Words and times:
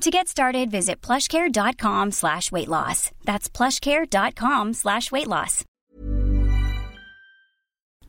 To 0.00 0.10
get 0.10 0.26
started, 0.26 0.70
visit 0.70 1.00
plushcare.com 1.00 2.10
slash 2.10 2.50
weight 2.50 2.68
loss. 2.68 3.10
That's 3.24 3.48
plushcare.com 3.48 4.72
slash 4.72 5.12
weight 5.12 5.28
loss. 5.28 5.64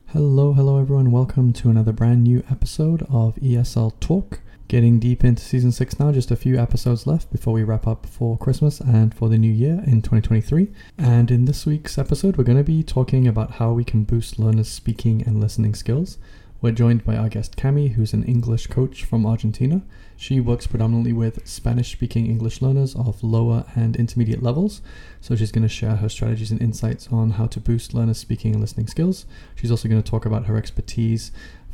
Hello, 0.08 0.54
hello 0.54 0.80
everyone. 0.80 1.12
Welcome 1.12 1.54
to 1.54 1.70
another 1.70 1.92
brand 1.92 2.24
new 2.24 2.44
episode 2.50 3.02
of 3.10 3.36
ESL 3.36 4.00
Talk. 4.00 4.40
Getting 4.68 5.00
deep 5.00 5.24
into 5.24 5.44
season 5.44 5.72
six 5.72 6.00
now, 6.00 6.12
just 6.12 6.32
a 6.32 6.36
few 6.36 6.58
episodes 6.60 7.06
left 7.06 7.32
before 7.32 7.54
we 7.54 7.64
wrap 7.64 7.86
up 7.86 8.06
for 8.06 8.38
Christmas 8.38 8.80
and 8.80 9.14
for 9.14 9.30
the 9.30 9.38
new 9.38 9.52
year 9.52 9.84
in 9.86 10.02
2023. 10.02 10.70
And 10.98 11.30
in 11.30 11.46
this 11.46 11.66
week's 11.66 11.98
episode, 11.98 12.38
we're 12.38 12.44
going 12.44 12.58
to 12.58 12.64
be 12.64 12.82
talking 12.82 13.28
about 13.28 13.52
how 13.54 13.72
we 13.74 13.84
can 13.84 14.04
boost 14.04 14.40
learners' 14.40 14.70
speaking 14.70 15.22
and 15.28 15.40
listening 15.40 15.76
skills. 15.76 16.18
We're 16.62 16.72
joined 16.72 17.04
by 17.04 17.18
our 17.18 17.30
guest 17.30 17.56
Cami, 17.58 17.92
who's 17.94 18.14
an 18.14 18.24
English 18.24 18.68
coach 18.68 19.04
from 19.04 19.26
Argentina. 19.26 19.84
She 20.18 20.40
works 20.40 20.68
predominantly 20.68 21.14
with 21.14 21.48
Spanish 21.48 21.92
speaking 21.92 22.28
English 22.28 22.62
learners 22.62 22.96
of 22.96 23.24
lower 23.24 23.66
and 23.76 23.96
intermediate 23.96 24.44
levels. 24.44 24.82
So 25.22 25.36
she's 25.36 25.52
going 25.52 25.64
to 25.64 25.70
share 25.70 25.98
her 25.98 26.10
strategies 26.10 26.52
and 26.52 26.62
insights 26.62 27.08
on 27.12 27.32
how 27.32 27.48
to 27.48 27.60
boost 27.60 27.94
learners' 27.94 28.18
speaking 28.20 28.54
and 28.54 28.62
listening 28.62 28.88
skills. 28.88 29.26
She's 29.56 29.72
also 29.72 29.88
going 29.88 30.02
to 30.02 30.10
talk 30.10 30.26
about 30.26 30.46
her 30.46 30.58
expertise 30.58 31.32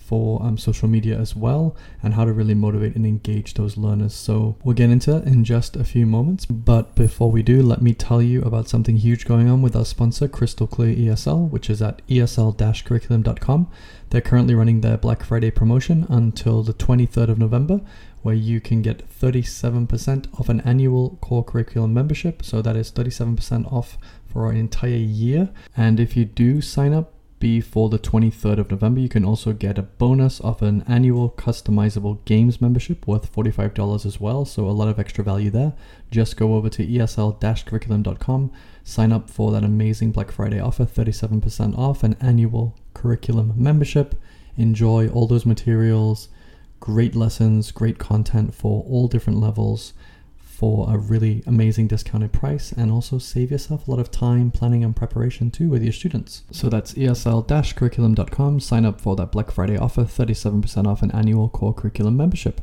for 0.10 0.42
um, 0.42 0.58
social 0.58 0.88
media 0.88 1.16
as 1.16 1.36
well 1.36 1.76
and 2.02 2.16
how 2.16 2.26
to 2.26 2.34
really 2.34 2.56
motivate 2.56 2.96
and 2.96 3.06
engage 3.06 3.54
those 3.54 3.78
learners. 3.78 4.16
So 4.16 4.56
we'll 4.64 4.74
get 4.74 4.90
into 4.90 5.12
that 5.12 5.26
in 5.26 5.44
just 5.44 5.76
a 5.76 5.84
few 5.84 6.08
moments. 6.08 6.48
But 6.48 6.96
before 6.96 7.30
we 7.30 7.44
do, 7.44 7.62
let 7.62 7.84
me 7.84 7.94
tell 7.94 8.20
you 8.20 8.42
about 8.42 8.68
something 8.68 8.98
huge 8.98 9.26
going 9.26 9.48
on 9.48 9.62
with 9.62 9.76
our 9.76 9.86
sponsor, 9.86 10.28
Crystal 10.28 10.66
Clear 10.66 10.96
ESL, 10.96 11.52
which 11.52 11.70
is 11.70 11.80
at 11.80 12.02
esl-curriculum.com. 12.08 13.70
They're 14.10 14.22
currently 14.22 14.56
running 14.56 14.82
their 14.82 14.98
Black 14.98 15.24
Friday 15.24 15.52
promotion 15.52 16.08
until 16.10 16.64
the 16.64 16.74
23rd 16.74 17.30
of 17.30 17.38
November, 17.38 17.82
where 18.22 18.36
you 18.36 18.60
can 18.60 18.82
get 18.82 19.10
37% 19.10 20.40
off 20.40 20.50
an 20.50 20.62
annual 20.62 21.18
core 21.22 21.44
curriculum 21.44 21.94
membership. 21.94 22.44
So 22.44 22.62
that 22.62 22.76
is 22.76 22.92
37% 22.92 23.72
off 23.72 23.98
for 24.28 24.50
an 24.50 24.58
entire 24.58 24.90
year. 24.90 25.50
And 25.76 26.00
if 26.00 26.16
you 26.18 26.26
do 26.26 26.62
sign 26.62 26.94
up, 26.94 27.14
before 27.40 27.88
the 27.88 27.98
23rd 27.98 28.60
of 28.60 28.72
November, 28.72 29.00
you 29.00 29.08
can 29.08 29.24
also 29.24 29.54
get 29.54 29.78
a 29.78 29.84
bonus 29.84 30.42
of 30.42 30.62
an 30.62 30.84
annual 30.88 31.30
customizable 31.32 32.24
games 32.26 32.60
membership 32.60 33.08
worth 33.08 33.34
$45 33.34 34.06
as 34.06 34.20
well. 34.20 34.44
So, 34.44 34.66
a 34.66 34.72
lot 34.72 34.90
of 34.90 35.00
extra 35.00 35.24
value 35.24 35.50
there. 35.50 35.74
Just 36.12 36.36
go 36.36 36.56
over 36.56 36.70
to 36.70 36.86
esl 36.86 37.66
curriculum.com, 37.66 38.52
sign 38.84 39.12
up 39.14 39.30
for 39.30 39.52
that 39.52 39.64
amazing 39.64 40.12
Black 40.12 40.32
Friday 40.32 40.60
offer 40.60 40.86
37% 40.86 41.78
off 41.78 42.04
an 42.04 42.18
annual 42.20 42.78
curriculum 42.94 43.54
membership. 43.56 44.16
Enjoy 44.58 45.08
all 45.08 45.26
those 45.26 45.46
materials, 45.46 46.28
great 46.80 47.16
lessons, 47.16 47.72
great 47.72 47.98
content 47.98 48.54
for 48.54 48.84
all 48.88 49.08
different 49.08 49.40
levels 49.40 49.94
for 50.60 50.94
a 50.94 50.98
really 50.98 51.42
amazing 51.48 51.88
discounted 51.88 52.34
price 52.34 52.74
and 52.74 52.92
also 52.92 53.18
save 53.18 53.50
yourself 53.50 53.88
a 53.88 53.92
lot 53.92 54.00
of 54.00 54.12
time 54.12 54.52
planning 54.52 54.84
and 54.84 54.94
preparation 54.94 55.50
too 55.50 55.70
with 55.70 55.82
your 55.82 55.94
students. 55.94 56.44
So 56.52 56.68
that's 56.68 56.94
esl-curriculum.com. 56.96 58.60
Sign 58.60 58.86
up 58.86 59.00
for 59.00 59.16
that 59.16 59.32
Black 59.32 59.52
Friday 59.52 59.78
offer, 59.78 60.04
37% 60.04 60.86
off 60.86 61.02
an 61.02 61.12
annual 61.12 61.48
core 61.48 61.74
curriculum 61.74 62.18
membership. 62.18 62.60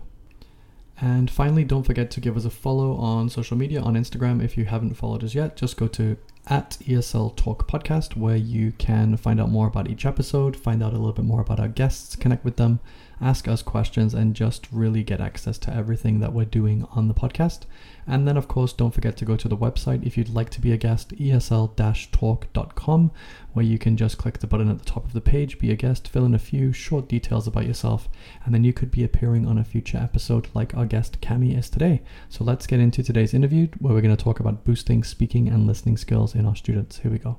And 1.00 1.30
finally, 1.30 1.64
don't 1.64 1.84
forget 1.84 2.10
to 2.12 2.20
give 2.20 2.36
us 2.36 2.44
a 2.44 2.50
follow 2.50 2.96
on 2.96 3.30
social 3.30 3.56
media 3.56 3.80
on 3.80 3.94
Instagram 3.94 4.42
if 4.42 4.58
you 4.58 4.66
haven't 4.66 4.94
followed 4.94 5.24
us 5.24 5.34
yet. 5.34 5.56
Just 5.56 5.78
go 5.78 5.88
to 5.88 6.18
at 6.46 6.78
ESL 6.82 7.34
Talk 7.36 7.68
Podcast 7.68 8.16
where 8.16 8.36
you 8.36 8.72
can 8.78 9.16
find 9.16 9.40
out 9.40 9.50
more 9.50 9.66
about 9.66 9.90
each 9.90 10.06
episode, 10.06 10.56
find 10.56 10.82
out 10.82 10.92
a 10.92 10.96
little 10.96 11.12
bit 11.12 11.24
more 11.24 11.40
about 11.40 11.60
our 11.60 11.68
guests, 11.68 12.14
connect 12.16 12.44
with 12.44 12.56
them, 12.56 12.80
ask 13.20 13.48
us 13.48 13.62
questions, 13.62 14.14
and 14.14 14.34
just 14.34 14.66
really 14.70 15.02
get 15.02 15.20
access 15.20 15.58
to 15.58 15.74
everything 15.74 16.20
that 16.20 16.32
we're 16.32 16.44
doing 16.44 16.86
on 16.92 17.08
the 17.08 17.14
podcast. 17.14 17.60
And 18.06 18.26
then, 18.26 18.36
of 18.36 18.46
course, 18.46 18.72
don't 18.72 18.94
forget 18.94 19.16
to 19.16 19.24
go 19.24 19.36
to 19.36 19.48
the 19.48 19.56
website 19.56 20.06
if 20.06 20.16
you'd 20.16 20.28
like 20.28 20.50
to 20.50 20.60
be 20.60 20.72
a 20.72 20.76
guest, 20.76 21.16
esl 21.16 22.10
talk.com, 22.12 23.10
where 23.52 23.64
you 23.64 23.78
can 23.78 23.96
just 23.96 24.18
click 24.18 24.38
the 24.38 24.46
button 24.46 24.70
at 24.70 24.78
the 24.78 24.84
top 24.84 25.04
of 25.04 25.12
the 25.12 25.20
page, 25.20 25.58
be 25.58 25.70
a 25.70 25.76
guest, 25.76 26.08
fill 26.08 26.24
in 26.24 26.34
a 26.34 26.38
few 26.38 26.72
short 26.72 27.08
details 27.08 27.46
about 27.46 27.66
yourself, 27.66 28.08
and 28.44 28.54
then 28.54 28.64
you 28.64 28.72
could 28.72 28.90
be 28.90 29.04
appearing 29.04 29.46
on 29.46 29.58
a 29.58 29.64
future 29.64 29.98
episode 29.98 30.48
like 30.54 30.74
our 30.74 30.86
guest 30.86 31.20
Cami 31.20 31.56
is 31.56 31.68
today. 31.68 32.02
So 32.28 32.44
let's 32.44 32.66
get 32.66 32.80
into 32.80 33.02
today's 33.02 33.34
interview 33.34 33.68
where 33.78 33.94
we're 33.94 34.02
going 34.02 34.16
to 34.16 34.22
talk 34.22 34.40
about 34.40 34.64
boosting 34.64 35.02
speaking 35.02 35.48
and 35.48 35.66
listening 35.66 35.96
skills 35.96 36.34
in 36.34 36.46
our 36.46 36.56
students. 36.56 36.98
Here 36.98 37.10
we 37.10 37.18
go. 37.18 37.38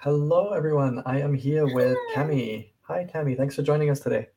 Hello, 0.00 0.52
everyone. 0.52 1.02
I 1.06 1.20
am 1.20 1.34
here 1.34 1.66
with 1.74 1.98
Cami. 2.14 2.70
Hi, 2.82 3.04
Cami. 3.12 3.36
Thanks 3.36 3.56
for 3.56 3.62
joining 3.62 3.90
us 3.90 3.98
today. 3.98 4.28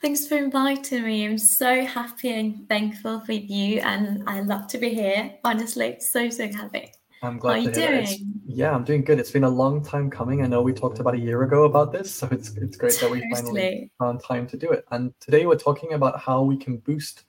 Thanks 0.00 0.28
for 0.28 0.36
inviting 0.36 1.02
me. 1.02 1.26
I'm 1.26 1.36
so 1.36 1.84
happy 1.84 2.28
and 2.28 2.68
thankful 2.68 3.18
for 3.22 3.32
you, 3.32 3.80
and 3.80 4.22
I 4.28 4.38
love 4.42 4.68
to 4.68 4.78
be 4.78 4.90
here. 4.90 5.34
Honestly, 5.42 5.96
so 5.98 6.30
so 6.30 6.46
happy. 6.46 6.92
I'm 7.24 7.38
glad 7.38 7.66
How 7.66 7.72
to 7.72 7.88
are 7.88 8.00
you 8.00 8.06
doing? 8.06 8.42
Yeah, 8.46 8.70
I'm 8.70 8.84
doing 8.84 9.02
good. 9.02 9.18
It's 9.18 9.32
been 9.32 9.42
a 9.42 9.50
long 9.50 9.82
time 9.82 10.08
coming. 10.08 10.44
I 10.44 10.46
know 10.46 10.62
we 10.62 10.72
talked 10.72 11.00
about 11.00 11.14
a 11.14 11.18
year 11.18 11.42
ago 11.42 11.64
about 11.64 11.90
this, 11.90 12.14
so 12.14 12.28
it's 12.30 12.54
it's 12.56 12.76
great 12.76 12.96
that 13.00 13.10
we 13.10 13.28
finally 13.34 13.90
found 13.98 14.22
time 14.22 14.46
to 14.46 14.56
do 14.56 14.70
it. 14.70 14.84
And 14.92 15.12
today 15.18 15.44
we're 15.44 15.56
talking 15.56 15.94
about 15.94 16.20
how 16.20 16.40
we 16.40 16.56
can 16.56 16.76
boost 16.76 17.24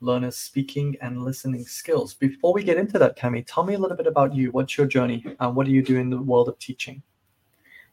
learners' 0.00 0.36
speaking 0.36 0.96
and 1.00 1.22
listening 1.22 1.64
skills. 1.64 2.14
Before 2.14 2.52
we 2.52 2.62
get 2.62 2.76
into 2.76 2.98
that, 2.98 3.18
Cami, 3.18 3.44
tell 3.46 3.64
me 3.64 3.74
a 3.74 3.78
little 3.78 3.96
bit 3.96 4.06
about 4.06 4.34
you. 4.34 4.50
What's 4.52 4.76
your 4.76 4.86
journey? 4.86 5.24
And 5.40 5.56
what 5.56 5.66
do 5.66 5.72
you 5.72 5.82
do 5.82 5.96
in 5.96 6.10
the 6.10 6.20
world 6.20 6.48
of 6.48 6.58
teaching? 6.58 7.02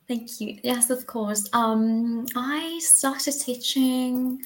Thank 0.08 0.40
you. 0.40 0.60
Yes, 0.64 0.90
of 0.92 1.08
course. 1.08 1.50
Um, 1.54 2.28
I 2.36 2.80
started 2.82 3.34
teaching 3.34 4.42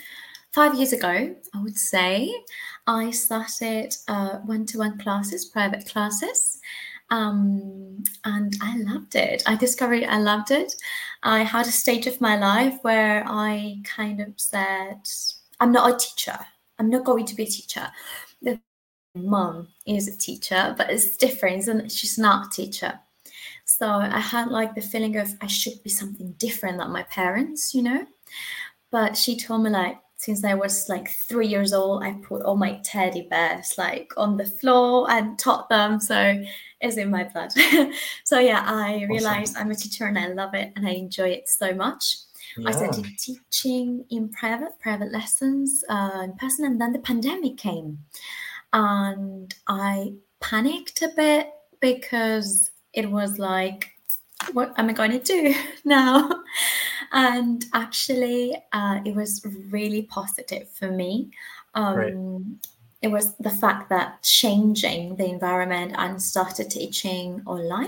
five 0.52 0.76
years 0.76 0.94
ago. 0.94 1.36
I 1.54 1.62
would 1.62 1.78
say 1.78 2.34
I 2.88 3.12
started 3.12 3.94
uh, 4.08 4.38
one-to-one 4.40 5.00
classes, 5.00 5.46
private 5.46 5.86
classes, 5.86 6.60
um, 7.12 8.04
and 8.24 8.56
I 8.62 8.78
loved 8.78 9.16
it. 9.16 9.44
I 9.46 9.56
discovered 9.56 10.04
I 10.06 10.20
loved 10.20 10.52
it. 10.52 10.74
I 11.24 11.44
had 11.44 11.68
a 11.68 11.72
stage 11.72 12.08
of 12.08 12.22
my 12.22 12.38
life 12.38 12.80
where 12.84 13.26
I 13.28 13.82
kind 13.84 14.22
of 14.22 14.34
said, 14.38 15.02
"I'm 15.60 15.72
not 15.72 15.94
a 15.94 15.98
teacher. 15.98 16.40
I'm 16.80 16.90
not 16.90 17.06
going 17.06 17.26
to 17.26 17.36
be 17.36 17.44
a 17.44 17.48
teacher." 17.48 17.88
The 18.42 18.60
mom 19.16 19.70
is 19.86 20.08
a 20.08 20.18
teacher, 20.18 20.74
but 20.78 20.90
it's 20.90 21.18
different, 21.18 21.68
and 21.68 21.92
she's 21.92 22.18
not 22.18 22.48
a 22.48 22.50
teacher. 22.50 23.00
So 23.66 23.88
I 23.88 24.20
had 24.20 24.50
like 24.50 24.76
the 24.76 24.82
feeling 24.82 25.18
of 25.18 25.36
I 25.42 25.48
should 25.48 25.82
be 25.84 25.90
something 25.90 26.34
different 26.34 26.80
than 26.80 26.92
my 26.92 27.04
parents, 27.04 27.74
you 27.74 27.84
know. 27.84 28.06
But 28.92 29.16
she 29.16 29.38
told 29.38 29.64
me 29.64 29.70
like 29.70 30.00
since 30.20 30.44
I 30.44 30.54
was 30.54 30.90
like 30.90 31.10
three 31.10 31.48
years 31.48 31.72
old, 31.72 32.04
I 32.04 32.14
put 32.14 32.42
all 32.44 32.58
my 32.58 32.82
teddy 32.84 33.28
bears 33.30 33.76
like 33.78 34.12
on 34.18 34.36
the 34.36 34.46
floor 34.46 35.10
and 35.10 35.40
taught 35.40 35.70
them. 35.70 36.00
So 36.00 36.44
it's 36.82 36.98
in 36.98 37.10
my 37.10 37.24
blood. 37.24 37.52
so 38.26 38.40
yeah, 38.40 38.64
I 38.66 39.06
realized 39.10 39.56
I'm 39.56 39.72
a 39.72 39.76
teacher 39.76 40.08
and 40.08 40.20
I 40.20 40.28
love 40.28 40.54
it 40.56 40.74
and 40.76 40.86
I 40.86 40.92
enjoy 40.92 41.30
it 41.30 41.48
so 41.48 41.74
much. 41.74 42.18
I 42.66 42.72
started 42.72 43.06
teaching 43.18 44.06
in 44.10 44.30
private, 44.30 44.80
private 44.80 45.12
lessons 45.12 45.84
uh, 45.90 46.22
in 46.24 46.34
person, 46.34 46.66
and 46.66 46.80
then 46.80 46.94
the 46.94 47.00
pandemic 47.00 47.58
came, 47.58 48.00
and 48.74 49.54
I 49.68 50.14
panicked 50.40 51.02
a 51.02 51.10
bit 51.16 51.52
because 51.80 52.72
it 52.94 53.10
was 53.10 53.40
like, 53.40 53.92
what 54.54 54.74
am 54.78 54.90
I 54.90 54.94
going 54.94 55.12
to 55.12 55.20
do 55.20 55.54
now? 55.86 56.30
And 57.12 57.66
actually, 57.74 58.56
uh, 58.72 59.00
it 59.06 59.16
was 59.16 59.46
really 59.70 60.04
positive 60.04 60.70
for 60.70 60.92
me. 60.92 61.32
Um, 61.74 62.60
it 63.02 63.08
was 63.08 63.36
the 63.38 63.50
fact 63.50 63.90
that 63.90 64.22
changing 64.24 65.16
the 65.16 65.26
environment 65.26 65.94
and 65.98 66.22
started 66.22 66.70
teaching 66.70 67.42
online 67.46 67.88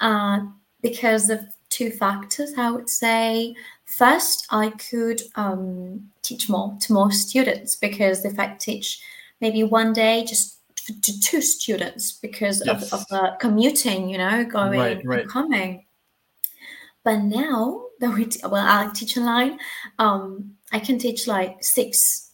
uh, 0.00 0.40
because 0.80 1.28
of 1.28 1.40
two 1.72 1.90
factors, 1.90 2.52
I 2.56 2.70
would 2.70 2.88
say. 2.90 3.54
First, 3.86 4.46
I 4.50 4.70
could 4.90 5.20
um, 5.34 6.10
teach 6.22 6.48
more 6.48 6.76
to 6.80 6.92
more 6.92 7.10
students 7.12 7.76
because 7.76 8.24
if 8.24 8.38
I 8.38 8.54
teach 8.58 9.00
maybe 9.40 9.64
one 9.64 9.92
day 9.92 10.24
just 10.24 10.58
to 11.02 11.20
two 11.20 11.40
students 11.40 12.12
because 12.12 12.62
Yes. 12.64 12.92
of, 12.92 13.00
of 13.00 13.06
uh, 13.10 13.36
commuting, 13.36 14.08
you 14.08 14.18
know, 14.18 14.44
going 14.44 14.80
Right, 14.80 15.04
right. 15.04 15.20
and 15.22 15.30
coming. 15.30 15.84
But 17.04 17.18
now 17.22 17.86
that 18.00 18.14
we, 18.14 18.26
t- 18.26 18.40
well, 18.46 18.66
I 18.66 18.90
teach 18.94 19.16
online, 19.16 19.58
um, 19.98 20.56
I 20.72 20.78
can 20.78 20.98
teach 20.98 21.26
like 21.26 21.62
six, 21.62 22.30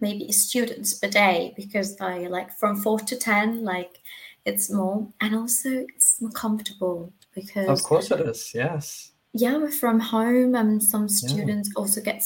maybe 0.00 0.30
students 0.32 0.94
per 0.94 1.08
day 1.08 1.52
because 1.56 2.00
I 2.00 2.26
like 2.28 2.56
from 2.58 2.76
four 2.76 2.98
to 3.00 3.16
ten, 3.16 3.64
like 3.64 4.00
it's 4.44 4.70
more, 4.70 5.08
and 5.20 5.34
also 5.34 5.86
it's 5.94 6.20
more 6.20 6.30
comfortable 6.30 7.12
because 7.36 7.68
Of 7.68 7.82
course 7.84 8.10
it 8.10 8.20
is. 8.26 8.50
Yes. 8.54 9.12
yeah, 9.32 9.56
we're 9.58 9.70
from 9.70 10.00
home, 10.00 10.56
and 10.56 10.82
some 10.82 11.02
Yeah. 11.08 11.16
students 11.28 11.68
also 11.76 12.00
get 12.00 12.20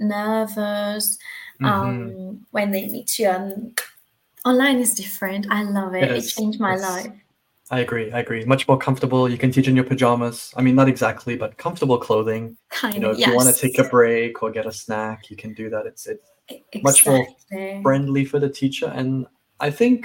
nervous 0.00 1.18
um, 1.62 2.46
when 2.52 2.70
they 2.70 2.86
meet 2.88 3.18
you. 3.18 3.28
And 3.28 3.78
online 4.44 4.78
is 4.78 4.94
different. 4.94 5.46
I 5.50 5.62
love 5.64 5.94
it. 5.94 6.04
It 6.04 6.10
It, 6.24 6.28
changed 6.28 6.60
my 6.60 6.74
It's- 6.74 6.90
life. 6.90 7.12
I 7.68 7.80
agree. 7.80 8.12
I 8.12 8.20
agree. 8.20 8.44
Much 8.44 8.68
more 8.68 8.78
comfortable. 8.78 9.28
You 9.28 9.36
can 9.36 9.50
teach 9.50 9.66
in 9.66 9.74
your 9.74 9.84
pajamas. 9.84 10.52
I 10.56 10.62
mean, 10.62 10.76
not 10.76 10.88
exactly, 10.88 11.34
but 11.36 11.56
comfortable 11.58 11.98
clothing. 11.98 12.56
Kind 12.70 12.94
You 12.94 13.00
know, 13.00 13.10
if 13.10 13.18
you 13.26 13.34
want 13.34 13.52
to 13.52 13.60
take 13.60 13.76
a 13.80 13.88
break 13.88 14.40
or 14.42 14.52
get 14.52 14.66
a 14.66 14.72
snack, 14.72 15.30
you 15.30 15.36
can 15.36 15.52
do 15.52 15.68
that. 15.70 15.84
It's 15.84 16.06
it's 16.06 16.22
E- 16.48 16.62
much 16.84 17.04
more 17.04 17.26
friendly 17.82 18.24
for 18.24 18.38
the 18.38 18.48
teacher. 18.48 18.86
And 18.86 19.26
I 19.58 19.68
think 19.72 19.98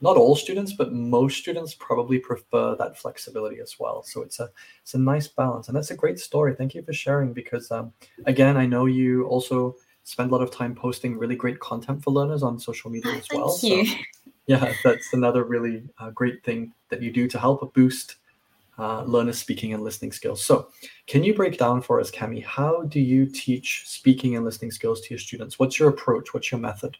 not 0.00 0.16
all 0.16 0.34
students, 0.34 0.72
but 0.72 0.92
most 0.92 1.38
students 1.38 1.74
probably 1.74 2.18
prefer 2.18 2.74
that 2.76 2.98
flexibility 2.98 3.60
as 3.60 3.76
well. 3.78 4.02
So 4.02 4.22
it's 4.22 4.40
a 4.40 4.50
it's 4.82 4.94
a 4.94 4.98
nice 4.98 5.28
balance, 5.28 5.68
and 5.68 5.76
that's 5.76 5.90
a 5.90 5.96
great 5.96 6.18
story. 6.18 6.54
Thank 6.54 6.74
you 6.74 6.82
for 6.82 6.92
sharing. 6.92 7.32
Because 7.32 7.70
um, 7.70 7.92
again, 8.26 8.56
I 8.56 8.66
know 8.66 8.86
you 8.86 9.26
also 9.26 9.76
spend 10.04 10.30
a 10.30 10.32
lot 10.32 10.42
of 10.42 10.50
time 10.50 10.74
posting 10.74 11.18
really 11.18 11.36
great 11.36 11.60
content 11.60 12.02
for 12.02 12.10
learners 12.10 12.42
on 12.42 12.58
social 12.58 12.90
media 12.90 13.12
Ah, 13.12 13.18
as 13.18 13.26
Thank 13.28 13.40
well. 13.40 13.58
you. 13.62 13.86
So 13.86 13.94
yeah, 14.46 14.72
that's 14.82 15.12
another 15.12 15.44
really 15.44 15.82
uh, 15.98 16.10
great 16.10 16.42
thing 16.44 16.72
that 16.88 17.02
you 17.02 17.12
do 17.12 17.28
to 17.28 17.38
help 17.38 17.72
boost 17.74 18.16
uh, 18.78 19.02
learners' 19.04 19.38
speaking 19.38 19.74
and 19.74 19.82
listening 19.82 20.10
skills. 20.10 20.42
So, 20.42 20.68
can 21.06 21.22
you 21.22 21.34
break 21.34 21.58
down 21.58 21.82
for 21.82 22.00
us, 22.00 22.10
Cami, 22.10 22.42
how 22.42 22.82
do 22.84 22.98
you 22.98 23.26
teach 23.26 23.82
speaking 23.86 24.36
and 24.36 24.44
listening 24.44 24.70
skills 24.70 25.02
to 25.02 25.10
your 25.10 25.18
students? 25.18 25.58
What's 25.58 25.78
your 25.78 25.90
approach? 25.90 26.32
What's 26.32 26.50
your 26.50 26.60
method? 26.60 26.96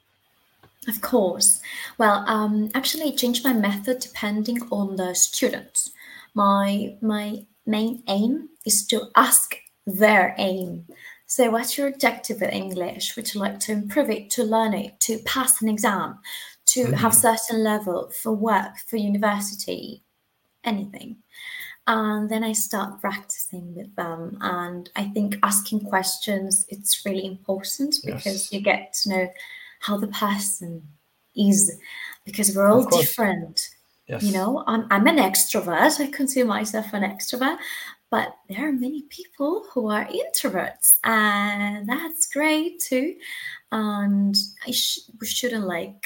Of 0.88 1.00
course. 1.02 1.60
Well, 1.99 2.25
um, 2.26 2.70
actually, 2.75 3.12
I 3.12 3.16
changed 3.16 3.44
my 3.44 3.52
method 3.52 4.00
depending 4.00 4.60
on 4.70 4.96
the 4.96 5.14
students. 5.14 5.92
My 6.34 6.96
my 7.02 7.46
main 7.66 8.02
aim 8.08 8.49
is 8.64 8.87
to 8.87 9.08
ask 9.16 9.56
their 9.87 10.34
aim. 10.38 10.87
So, 11.26 11.50
what's 11.50 11.76
your 11.76 11.88
objective 11.88 12.40
with 12.40 12.52
English? 12.52 13.14
Would 13.16 13.34
you 13.34 13.40
like 13.40 13.60
to 13.60 13.72
improve 13.72 14.08
it, 14.10 14.30
to 14.30 14.42
learn 14.44 14.72
it, 14.75 14.99
to 15.00 15.18
pass 15.26 15.60
an 15.62 15.68
exam, 15.68 16.18
to 16.66 16.92
have 16.92 17.12
Mhm. 17.12 17.14
certain 17.14 17.62
level 17.62 18.10
for 18.10 18.32
work, 18.32 18.78
for 18.88 18.96
university, 18.96 20.02
anything? 20.64 21.18
And 21.87 22.30
then 22.30 22.44
I 22.44 22.52
start 22.54 23.00
practicing 23.00 23.75
with 23.75 23.94
them. 23.96 24.38
And 24.42 24.90
I 24.96 25.06
think 25.10 25.38
asking 25.42 25.80
questions 25.87 26.66
it's 26.68 27.04
really 27.06 27.26
important 27.26 27.96
because 28.06 28.50
Yes. 28.50 28.52
you 28.52 28.60
get 28.60 28.94
to 29.02 29.08
know 29.10 29.28
how 29.80 29.96
the 29.96 30.08
person 30.08 30.82
is 31.37 31.76
because 32.25 32.54
we're 32.54 32.70
all 32.70 32.87
different. 32.87 33.68
Yes. 34.06 34.22
You 34.22 34.32
know, 34.32 34.64
I'm, 34.66 34.87
I'm 34.90 35.06
an 35.06 35.18
extrovert. 35.18 36.00
I 36.00 36.06
consider 36.10 36.46
myself 36.46 36.92
an 36.92 37.02
extrovert, 37.02 37.58
but 38.10 38.34
there 38.49 38.68
are 38.68 38.72
many 38.72 39.02
people 39.02 39.66
who 39.72 39.88
are 39.88 40.06
introverts, 40.06 40.99
and 41.04 41.88
that's 41.88 42.26
great 42.26 42.80
too. 42.80 43.14
And 43.70 44.37
I 44.66 44.72
sh- 44.72 45.08
we 45.20 45.26
shouldn't 45.26 45.66
like 45.66 46.04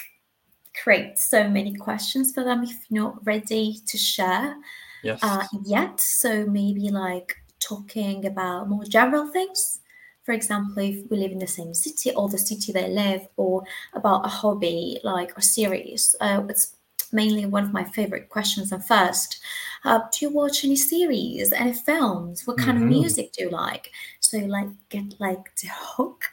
create 0.82 1.18
so 1.18 1.48
many 1.48 1.74
questions 1.74 2.32
for 2.32 2.44
them 2.44 2.62
if 2.62 2.76
you're 2.90 3.04
not 3.04 3.26
ready 3.26 3.80
to 3.86 3.96
share 3.96 4.56
Yes. 5.02 5.20
uh, 5.22 5.46
yet. 5.64 5.98
So 6.00 6.44
maybe 6.46 6.90
like 6.90 7.34
talking 7.58 8.26
about 8.26 8.68
more 8.68 8.84
general 8.84 9.26
things 9.28 9.80
for 10.24 10.32
example, 10.32 10.82
if 10.82 11.08
we 11.10 11.16
live 11.18 11.32
in 11.32 11.38
the 11.38 11.46
same 11.46 11.74
city 11.74 12.12
or 12.14 12.28
the 12.28 12.38
city 12.38 12.72
they 12.72 12.88
live, 12.88 13.26
or 13.36 13.64
about 13.92 14.24
a 14.26 14.28
hobby 14.28 14.98
like 15.04 15.32
a 15.36 15.42
series. 15.42 16.16
Uh, 16.20 16.42
it's 16.48 16.76
mainly 17.12 17.46
one 17.46 17.64
of 17.64 17.72
my 17.72 17.84
favorite 17.84 18.28
questions. 18.28 18.72
And 18.72 18.84
first, 18.84 19.40
uh, 19.84 20.00
do 20.12 20.26
you 20.26 20.30
watch 20.32 20.64
any 20.64 20.76
series, 20.76 21.52
any 21.52 21.72
films? 21.74 22.46
What 22.46 22.58
kind 22.58 22.78
Mhm. 22.78 22.82
of 22.82 22.88
music 22.88 23.32
do 23.32 23.44
you 23.44 23.50
like? 23.50 23.90
So 24.20 24.36
you 24.38 24.46
like 24.46 24.68
get 24.88 25.14
like 25.20 25.54
the 25.56 25.68
hook. 25.72 26.24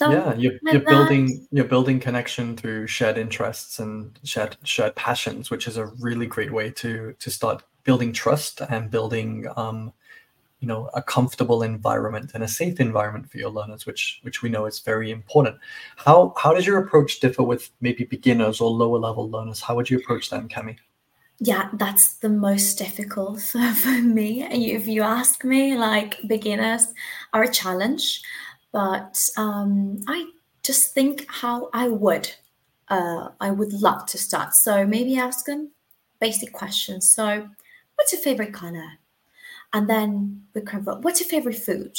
yeah 0.06 0.34
you're, 0.34 0.52
you're 0.70 0.80
building 0.80 1.46
you're 1.50 1.64
building 1.66 2.00
connection 2.00 2.56
through 2.56 2.86
shared 2.86 3.18
interests 3.18 3.78
and 3.78 4.18
shared 4.24 4.56
shared 4.64 4.94
passions 4.96 5.50
which 5.50 5.68
is 5.68 5.76
a 5.76 5.86
really 6.00 6.26
great 6.26 6.50
way 6.52 6.70
to 6.70 7.14
to 7.18 7.30
start 7.30 7.62
building 7.84 8.10
trust 8.12 8.62
and 8.70 8.90
building 8.90 9.46
um 9.56 9.92
you 10.60 10.68
know 10.68 10.88
a 10.94 11.02
comfortable 11.02 11.62
environment 11.62 12.32
and 12.34 12.44
a 12.44 12.48
safe 12.48 12.78
environment 12.80 13.30
for 13.30 13.38
your 13.38 13.50
learners 13.50 13.86
which 13.86 14.20
which 14.22 14.42
we 14.42 14.48
know 14.48 14.66
is 14.66 14.78
very 14.80 15.10
important 15.10 15.56
how 15.96 16.32
how 16.36 16.52
does 16.52 16.66
your 16.66 16.78
approach 16.78 17.20
differ 17.20 17.42
with 17.42 17.70
maybe 17.80 18.04
beginners 18.04 18.60
or 18.60 18.70
lower 18.70 18.98
level 18.98 19.28
learners 19.28 19.60
how 19.60 19.74
would 19.74 19.90
you 19.90 19.98
approach 19.98 20.30
them 20.30 20.48
cami 20.48 20.76
Yeah, 21.42 21.70
that's 21.72 22.18
the 22.18 22.28
most 22.28 22.78
difficult 22.78 23.40
for 23.82 23.98
me. 24.02 24.44
If 24.78 24.86
you 24.86 25.02
ask 25.02 25.42
me, 25.42 25.74
like 25.74 26.20
beginners 26.26 26.92
are 27.32 27.44
a 27.44 27.52
challenge, 27.60 28.20
but 28.72 29.16
um, 29.36 30.00
I 30.06 30.18
just 30.62 30.92
think 30.94 31.24
how 31.28 31.70
I 31.72 31.88
would, 31.88 32.26
uh, 32.88 33.28
I 33.40 33.50
would 33.50 33.72
love 33.72 34.04
to 34.12 34.18
start. 34.18 34.52
So 34.54 34.86
maybe 34.86 35.16
ask 35.16 35.46
them 35.46 35.72
basic 36.20 36.52
questions. 36.52 37.08
So, 37.08 37.48
what's 37.94 38.12
your 38.12 38.22
favorite 38.22 38.52
color? 38.52 38.98
And 39.72 39.88
then 39.88 40.42
we 40.54 40.60
cover 40.62 40.96
what's 41.00 41.20
your 41.20 41.28
favorite 41.28 41.58
food? 41.58 41.96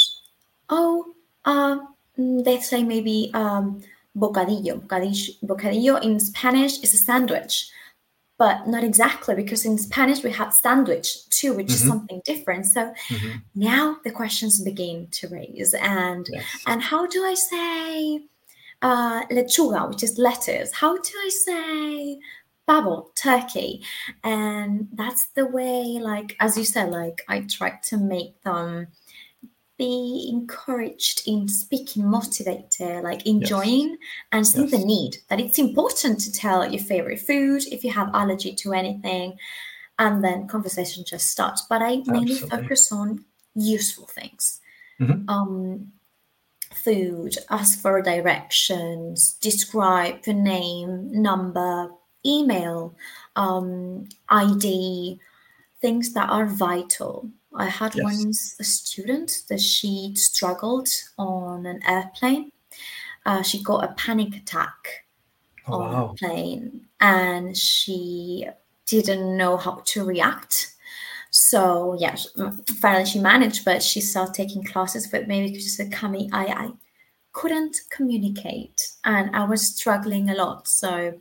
Oh, 0.69 1.13
uh, 1.45 1.79
mm, 2.17 2.43
they 2.43 2.59
say 2.59 2.83
maybe 2.83 3.31
um, 3.33 3.81
bocadillo. 4.17 4.81
bocadillo. 4.85 5.39
Bocadillo 5.43 6.01
in 6.03 6.19
Spanish 6.19 6.79
is 6.83 6.93
a 6.93 6.97
sandwich 6.97 7.69
but 8.41 8.67
not 8.67 8.83
exactly 8.83 9.35
because 9.35 9.65
in 9.65 9.77
Spanish 9.77 10.23
we 10.23 10.31
have 10.31 10.51
sandwich 10.51 11.29
too, 11.29 11.53
which 11.53 11.69
is 11.69 11.83
Mhm. 11.83 11.87
something 11.87 12.21
different. 12.25 12.65
So 12.65 12.91
Mhm. 13.09 13.41
now 13.53 13.97
the 14.03 14.09
questions 14.09 14.59
begin 14.63 15.07
to 15.17 15.27
raise, 15.27 15.75
and 15.75 16.27
Yes. 16.27 16.45
and 16.65 16.81
how 16.81 17.05
do 17.05 17.23
I 17.23 17.35
say 17.35 18.25
uh, 18.81 19.25
lechuga, 19.27 19.87
which 19.89 20.01
is 20.01 20.17
lettuce? 20.17 20.71
How 20.73 20.97
do 20.97 21.11
I 21.27 21.29
say 21.29 22.19
bubble 22.71 23.11
turkey? 23.15 23.83
And 24.23 24.87
that's 24.93 25.27
the 25.35 25.45
way, 25.45 25.99
like 26.01 26.35
as 26.39 26.57
you 26.57 26.63
said, 26.63 26.89
like 26.89 27.23
I 27.27 27.41
try 27.41 27.79
to 27.89 27.97
make 27.97 28.41
them 28.43 28.87
be 29.77 30.29
encouraged 30.31 31.23
in 31.25 31.47
speaking, 31.47 32.07
motivated, 32.07 33.03
like 33.03 33.25
enjoying 33.25 33.97
and 34.31 34.45
seeing 34.45 34.69
the 34.69 34.77
need 34.77 35.17
that 35.27 35.39
it's 35.39 35.57
important 35.57 36.19
to 36.21 36.31
tell 36.31 36.69
your 36.69 36.83
favorite 36.83 37.19
food 37.19 37.63
if 37.71 37.83
you 37.83 37.91
have 37.91 38.09
allergy 38.13 38.53
to 38.53 38.73
anything, 38.73 39.37
and 39.97 40.23
then 40.23 40.47
conversation 40.47 41.03
just 41.05 41.27
starts. 41.27 41.65
But 41.67 41.81
I 41.81 42.03
mainly 42.05 42.33
Absolutely. 42.33 42.49
focus 42.49 42.91
on 42.91 43.25
useful 43.55 44.07
things. 44.07 44.61
Mhm. 44.99 45.25
Um, 45.27 45.91
food, 46.85 47.37
ask 47.49 47.79
for 47.81 48.01
directions, 48.01 49.37
describe 49.41 50.23
the 50.23 50.33
name, 50.33 51.09
number, 51.11 51.89
email, 52.25 52.95
um, 53.35 54.07
ID, 54.29 55.19
things 55.81 56.13
that 56.13 56.29
are 56.29 56.45
vital. 56.45 57.29
I 57.55 57.65
had 57.67 57.95
Yes. 57.95 58.03
once 58.03 58.55
a 58.59 58.63
student 58.63 59.43
that 59.49 59.59
she 59.61 60.13
struggled 60.15 60.89
on 61.17 61.65
an 61.65 61.81
airplane. 61.87 62.51
Uh, 63.25 63.41
she 63.43 63.61
got 63.63 63.83
a 63.83 63.93
panic 63.95 64.35
attack 64.35 65.05
oh 65.67 65.79
on 65.79 65.81
wow 65.81 66.11
a 66.11 66.17
plane 66.17 66.87
and 66.99 67.55
she 67.57 68.47
didn't 68.85 69.37
know 69.37 69.57
how 69.57 69.81
to 69.85 70.03
react. 70.05 70.75
So 71.31 71.95
yeah, 71.99 72.15
finally 72.79 73.05
she 73.05 73.19
managed, 73.19 73.65
but 73.65 73.81
she 73.83 74.01
started 74.01 74.33
taking 74.35 74.63
classes. 74.63 75.07
But 75.07 75.27
maybe 75.27 75.49
because 75.49 75.63
she 75.63 75.69
said, 75.69 75.91
"Cami, 75.91 76.29
I, 76.33 76.45
I 76.47 76.71
couldn't 77.33 77.77
communicate 77.89 78.81
and 79.05 79.35
I 79.35 79.45
was 79.45 79.67
struggling 79.75 80.29
a 80.29 80.35
lot." 80.35 80.67
So 80.67 81.19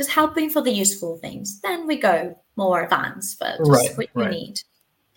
just 0.00 0.10
helping 0.10 0.48
for 0.48 0.62
the 0.62 0.70
useful 0.70 1.18
things. 1.18 1.60
Then 1.60 1.86
we 1.86 1.98
go 1.98 2.34
more 2.56 2.84
advanced, 2.84 3.38
but 3.38 3.58
just 3.58 3.70
Right, 3.70 3.96
what 3.98 4.06
you 4.14 4.22
right. 4.22 4.30
need. 4.30 4.54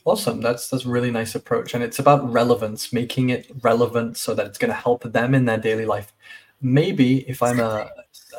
Awesome. 0.03 0.41
That's 0.41 0.69
that's 0.69 0.83
a 0.83 0.89
really 0.89 1.09
nice 1.09 1.35
approach, 1.35 1.73
and 1.73 1.81
it's 1.81 1.99
about 1.99 2.29
relevance, 2.29 2.91
making 2.91 3.29
it 3.29 3.49
relevant 3.61 4.17
so 4.17 4.35
that 4.35 4.45
it's 4.45 4.57
going 4.57 4.73
to 4.75 4.83
help 4.87 5.01
them 5.03 5.33
in 5.33 5.45
their 5.45 5.57
daily 5.57 5.85
life. 5.85 6.11
Maybe 6.61 7.19
if 7.29 7.41
I'm 7.41 7.61
a 7.61 7.89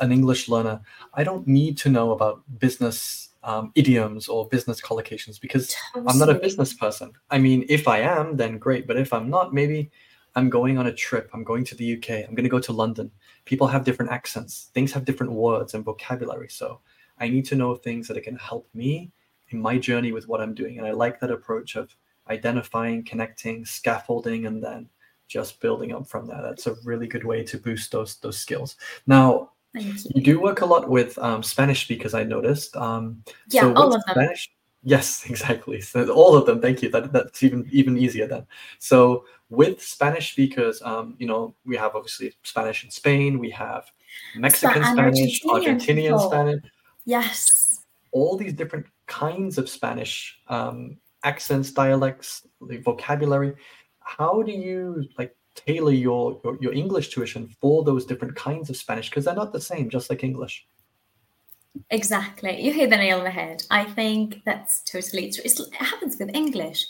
an 0.01 0.11
English 0.11 0.47
learner, 0.47 0.81
I 1.15 1.23
don't 1.23 1.47
need 1.47 1.79
to 1.79 1.89
know 1.89 2.11
about 2.11 2.43
business 2.59 3.29
um, 3.43 3.71
idioms 3.73 4.27
or 4.27 4.47
business 4.47 4.79
collocations 4.79 5.41
because 5.41 5.75
I'm 5.95 6.19
not 6.19 6.29
a 6.29 6.35
business 6.35 6.73
person. 6.75 7.11
I 7.31 7.39
mean, 7.39 7.65
if 7.69 7.87
I 7.87 8.01
am, 8.01 8.37
then 8.37 8.59
great. 8.59 8.85
But 8.85 8.97
if 8.97 9.11
I'm 9.11 9.31
not, 9.31 9.51
maybe 9.51 9.89
I'm 10.35 10.49
going 10.49 10.77
on 10.77 10.87
a 10.87 10.93
trip. 10.93 11.29
I'm 11.33 11.43
going 11.43 11.63
to 11.65 11.75
the 11.75 11.97
UK. 11.97 12.27
I'm 12.27 12.35
going 12.35 12.43
to 12.43 12.49
go 12.49 12.59
to 12.59 12.73
London. 12.73 13.09
People 13.45 13.67
have 13.67 13.85
different 13.85 14.11
accents. 14.11 14.69
Things 14.73 14.91
have 14.91 15.05
different 15.05 15.31
words 15.31 15.73
and 15.73 15.85
vocabulary. 15.85 16.49
So 16.49 16.81
I 17.19 17.29
need 17.29 17.45
to 17.45 17.55
know 17.55 17.75
things 17.75 18.07
that 18.07 18.21
to 18.21 18.35
help 18.35 18.67
me 18.73 19.11
in 19.49 19.61
my 19.61 19.77
journey 19.77 20.11
with 20.11 20.27
what 20.27 20.41
I'm 20.41 20.53
doing. 20.53 20.77
And 20.77 20.87
I 20.87 20.91
like 20.91 21.19
that 21.19 21.31
approach 21.31 21.75
of 21.75 21.95
identifying, 22.29 23.03
connecting, 23.03 23.65
scaffolding, 23.65 24.45
and 24.45 24.61
then 24.61 24.89
just 25.27 25.59
building 25.59 25.93
up 25.93 26.07
from 26.07 26.27
there. 26.27 26.41
That's 26.41 26.67
a 26.67 26.75
really 26.83 27.07
good 27.07 27.23
way 27.23 27.43
to 27.43 27.57
boost 27.57 27.91
those 27.91 28.17
those 28.17 28.37
skills. 28.37 28.75
Now, 29.07 29.51
you. 29.73 29.93
you 30.15 30.21
do 30.21 30.39
work 30.39 30.61
a 30.61 30.65
lot 30.65 30.89
with 30.89 31.17
um, 31.19 31.43
Spanish 31.43 31.83
speakers. 31.83 32.13
I 32.13 32.23
noticed. 32.23 32.75
Um, 32.75 33.23
Yeah, 33.49 33.61
so 33.61 33.73
all 33.73 33.93
of 33.93 34.03
them. 34.05 34.13
Spanish, 34.15 34.51
yes, 34.85 35.25
exactly. 35.29 35.81
So 35.81 36.09
all 36.09 36.37
of 36.37 36.45
them. 36.45 36.61
Thank 36.61 36.81
you. 36.81 36.89
That 36.89 37.11
that's 37.11 37.43
even 37.43 37.67
even 37.71 37.97
easier 37.97 38.27
then. 38.27 38.45
So 38.79 39.25
with 39.49 39.81
Spanish 39.81 40.31
speakers, 40.31 40.81
um, 40.83 41.15
you 41.19 41.27
know, 41.27 41.53
we 41.65 41.75
have 41.75 41.95
obviously 41.95 42.33
Spanish 42.43 42.85
in 42.85 42.91
Spain. 42.91 43.37
We 43.39 43.49
have 43.49 43.91
Mexican 44.37 44.83
and 44.83 44.97
Spanish, 44.97 45.43
Argentinian 45.43 46.11
Argentinian. 46.13 46.27
Spanish 46.27 46.63
Yes. 47.05 47.83
all 48.11 48.35
these 48.37 48.53
different 48.53 48.87
kinds 49.05 49.59
of 49.59 49.69
Spanish 49.69 50.39
um, 50.47 50.97
accents, 51.23 51.71
dialects, 51.71 52.47
the 52.61 52.77
vocabulary. 52.77 53.53
How 53.99 54.41
do 54.41 54.51
you 54.51 55.05
like 55.17 55.35
tailor 55.55 55.91
your, 55.91 56.39
your 56.43 56.57
your 56.61 56.73
English 56.73 57.09
tuition 57.09 57.47
for 57.61 57.83
those 57.83 58.05
different 58.05 58.35
kinds 58.35 58.69
of 58.69 58.77
Spanish? 58.77 59.09
Because 59.09 59.25
they're 59.25 59.35
not 59.35 59.53
the 59.53 59.61
same, 59.61 59.89
just 59.89 60.09
like 60.09 60.23
English. 60.23 60.65
Exactly. 61.89 62.61
You 62.61 62.73
hit 62.73 62.89
the 62.89 62.97
nail 62.97 63.19
on 63.19 63.23
the 63.23 63.31
head. 63.31 63.63
I 63.69 63.85
think 63.85 64.41
that's 64.45 64.81
totally 64.83 65.31
true. 65.31 65.43
It's, 65.45 65.59
it 65.59 65.73
happens 65.73 66.17
with 66.19 66.35
English. 66.35 66.87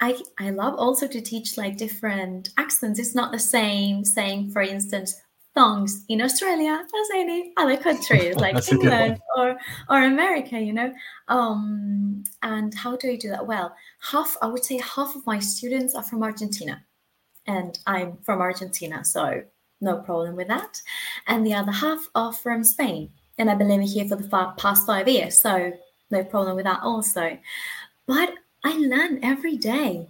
I 0.00 0.16
I 0.38 0.50
love 0.50 0.74
also 0.78 1.06
to 1.06 1.20
teach 1.20 1.56
like 1.56 1.76
different 1.76 2.50
accents. 2.56 2.98
It's 2.98 3.14
not 3.14 3.32
the 3.32 3.38
same 3.38 4.04
saying, 4.04 4.50
for 4.50 4.62
instance, 4.62 5.20
thongs 5.54 6.04
in 6.08 6.20
Australia 6.20 6.72
as 6.72 7.08
any 7.14 7.52
other 7.56 7.76
countries 7.76 8.34
like 8.44 8.54
That's 8.54 8.72
a 8.72 8.76
good 8.76 8.84
one. 8.84 8.92
England 8.92 9.20
or 9.36 9.56
or 9.88 10.04
America, 10.04 10.60
you 10.60 10.72
know. 10.72 10.92
Um, 11.28 12.24
and 12.42 12.74
how 12.74 12.96
do 12.96 13.10
I 13.10 13.16
do 13.16 13.30
that? 13.30 13.46
Well, 13.46 13.74
half 14.10 14.36
I 14.42 14.46
would 14.46 14.64
say 14.64 14.78
half 14.78 15.14
of 15.14 15.26
my 15.26 15.38
students 15.38 15.94
are 15.94 16.02
from 16.02 16.22
Argentina, 16.22 16.84
and 17.46 17.78
I'm 17.86 18.18
from 18.24 18.40
Argentina, 18.40 19.04
so 19.04 19.42
no 19.80 19.98
problem 19.98 20.34
with 20.34 20.48
that. 20.48 20.80
And 21.26 21.46
the 21.46 21.54
other 21.54 21.72
half 21.72 22.08
are 22.14 22.32
from 22.32 22.64
Spain, 22.64 23.10
and 23.38 23.50
I've 23.50 23.58
been 23.58 23.68
living 23.68 23.86
here 23.86 24.06
for 24.06 24.16
the 24.16 24.28
fa- 24.28 24.54
past 24.56 24.86
five 24.86 25.08
years, 25.08 25.40
so 25.40 25.72
no 26.10 26.24
problem 26.24 26.56
with 26.56 26.64
that 26.64 26.82
also. 26.82 27.38
But 28.06 28.34
I 28.64 28.76
learn 28.76 29.24
every 29.24 29.56
day 29.56 30.08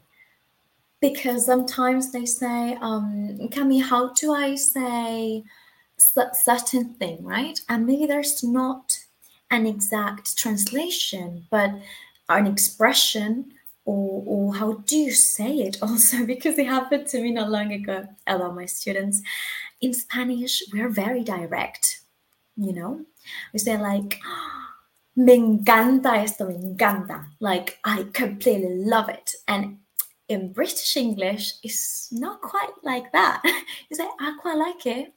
because 1.01 1.47
sometimes 1.47 2.13
they 2.13 2.27
say, 2.27 2.77
um, 2.81 3.49
how 3.81 4.13
do 4.15 4.33
I 4.33 4.55
say 4.55 5.45
certain 5.97 6.95
thing, 6.95 7.25
right? 7.25 7.59
And 7.69 7.87
maybe 7.87 8.07
there's 8.07 8.43
not 8.43 8.99
an 9.51 9.67
exact 9.67 10.37
translation, 10.37 11.47
but 11.51 11.71
an 12.29 12.47
expression 12.47 13.53
or, 13.85 14.23
or 14.27 14.55
how 14.55 14.73
do 14.73 14.97
you 14.97 15.13
say 15.13 15.57
it 15.59 15.77
also 15.83 16.25
because 16.25 16.59
it 16.59 16.67
happened 16.67 17.07
to 17.09 17.21
me 17.21 17.31
not 17.31 17.51
long 17.51 17.73
ago 17.73 18.07
about 18.27 18.55
my 18.55 18.67
students 18.67 19.21
in 19.81 19.93
spanish 19.93 20.63
we're 20.73 20.89
very 20.89 21.23
direct 21.23 22.01
you 22.57 22.73
know 22.73 23.05
we 23.53 23.59
say 23.59 23.77
like 23.77 24.21
me 25.17 25.39
encanta 25.39 26.23
esto 26.23 26.47
me 26.47 26.55
encanta. 26.55 27.27
Like 27.41 27.79
i 27.85 28.05
completely 28.13 28.77
love 28.77 29.09
it. 29.09 29.35
And 29.49 29.79
in 30.29 30.53
british 30.53 30.97
english 30.97 31.53
it's 31.63 32.11
not 32.13 32.41
quite 32.41 32.73
like 32.83 33.13
that. 33.13 33.43
You 33.91 33.97
say 33.97 34.09
i 34.21 34.37
quite 34.41 34.57
like 34.57 34.87
it. 34.87 35.13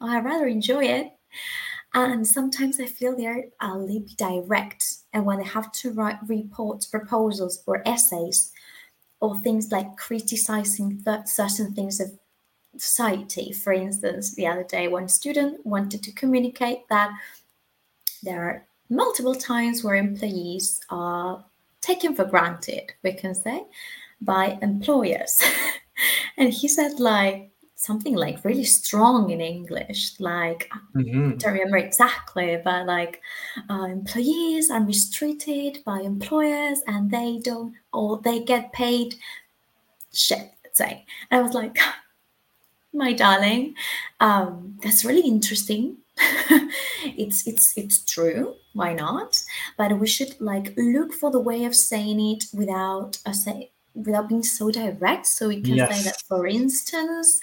Or 0.00 0.08
i 0.08 0.20
rather 0.20 0.46
enjoy 0.46 0.84
it. 0.84 1.12
And 1.94 2.26
sometimes 2.26 2.78
I 2.78 2.86
feel 2.86 3.16
they're 3.16 3.46
a 3.60 3.76
little 3.76 4.00
bit 4.00 4.16
direct. 4.16 4.84
And 5.12 5.24
when 5.24 5.38
they 5.38 5.44
have 5.44 5.72
to 5.72 5.92
write 5.92 6.18
reports, 6.26 6.86
proposals, 6.86 7.62
or 7.66 7.82
essays, 7.88 8.52
or 9.20 9.38
things 9.40 9.72
like 9.72 9.96
criticizing 9.96 11.02
th- 11.02 11.26
certain 11.26 11.74
things 11.74 11.98
of 12.00 12.12
society. 12.76 13.52
For 13.52 13.72
instance, 13.72 14.34
the 14.34 14.46
other 14.46 14.64
day, 14.64 14.88
one 14.88 15.08
student 15.08 15.64
wanted 15.64 16.02
to 16.04 16.12
communicate 16.12 16.88
that 16.90 17.10
there 18.28 18.42
are 18.42 18.66
multiple 18.90 19.34
times 19.34 19.82
where 19.82 19.96
employees 19.96 20.80
are 20.90 21.44
taken 21.80 22.14
for 22.14 22.24
granted, 22.24 22.92
we 23.02 23.12
can 23.12 23.34
say, 23.34 23.64
by 24.20 24.58
employers. 24.62 25.42
and 26.36 26.52
he 26.52 26.68
said, 26.68 27.00
like, 27.00 27.50
something 27.74 28.16
like 28.16 28.44
really 28.44 28.64
strong 28.64 29.30
in 29.30 29.40
English, 29.40 30.18
like 30.18 30.68
mm-hmm. 30.96 31.30
I 31.30 31.36
don't 31.36 31.52
remember 31.52 31.76
exactly, 31.76 32.60
but 32.62 32.86
like 32.86 33.22
uh, 33.70 33.84
employees 33.84 34.68
are 34.68 34.80
mistreated 34.80 35.84
by 35.84 36.00
employers 36.00 36.80
and 36.88 37.08
they 37.08 37.38
don't, 37.38 37.74
or 37.92 38.18
they 38.18 38.40
get 38.40 38.72
paid 38.72 39.14
shit, 40.12 40.50
let's 40.64 40.78
say. 40.78 41.06
And 41.30 41.38
I 41.38 41.42
was 41.42 41.54
like, 41.54 41.78
my 42.92 43.12
darling, 43.12 43.76
um, 44.18 44.76
that's 44.82 45.04
really 45.04 45.26
interesting. 45.28 45.98
it's 47.16 47.46
it's 47.46 47.72
it's 47.76 48.04
true. 48.04 48.56
Why 48.72 48.92
not? 48.94 49.42
But 49.76 49.98
we 49.98 50.06
should 50.06 50.40
like 50.40 50.74
look 50.76 51.12
for 51.12 51.30
the 51.30 51.40
way 51.40 51.64
of 51.64 51.74
saying 51.74 52.20
it 52.20 52.44
without 52.52 53.18
a 53.24 53.34
say 53.34 53.70
without 53.94 54.28
being 54.28 54.42
so 54.42 54.70
direct. 54.70 55.26
So 55.26 55.48
we 55.48 55.60
can 55.60 55.74
yes. 55.74 55.96
say 55.96 56.04
that, 56.04 56.22
for 56.28 56.46
instance, 56.46 57.40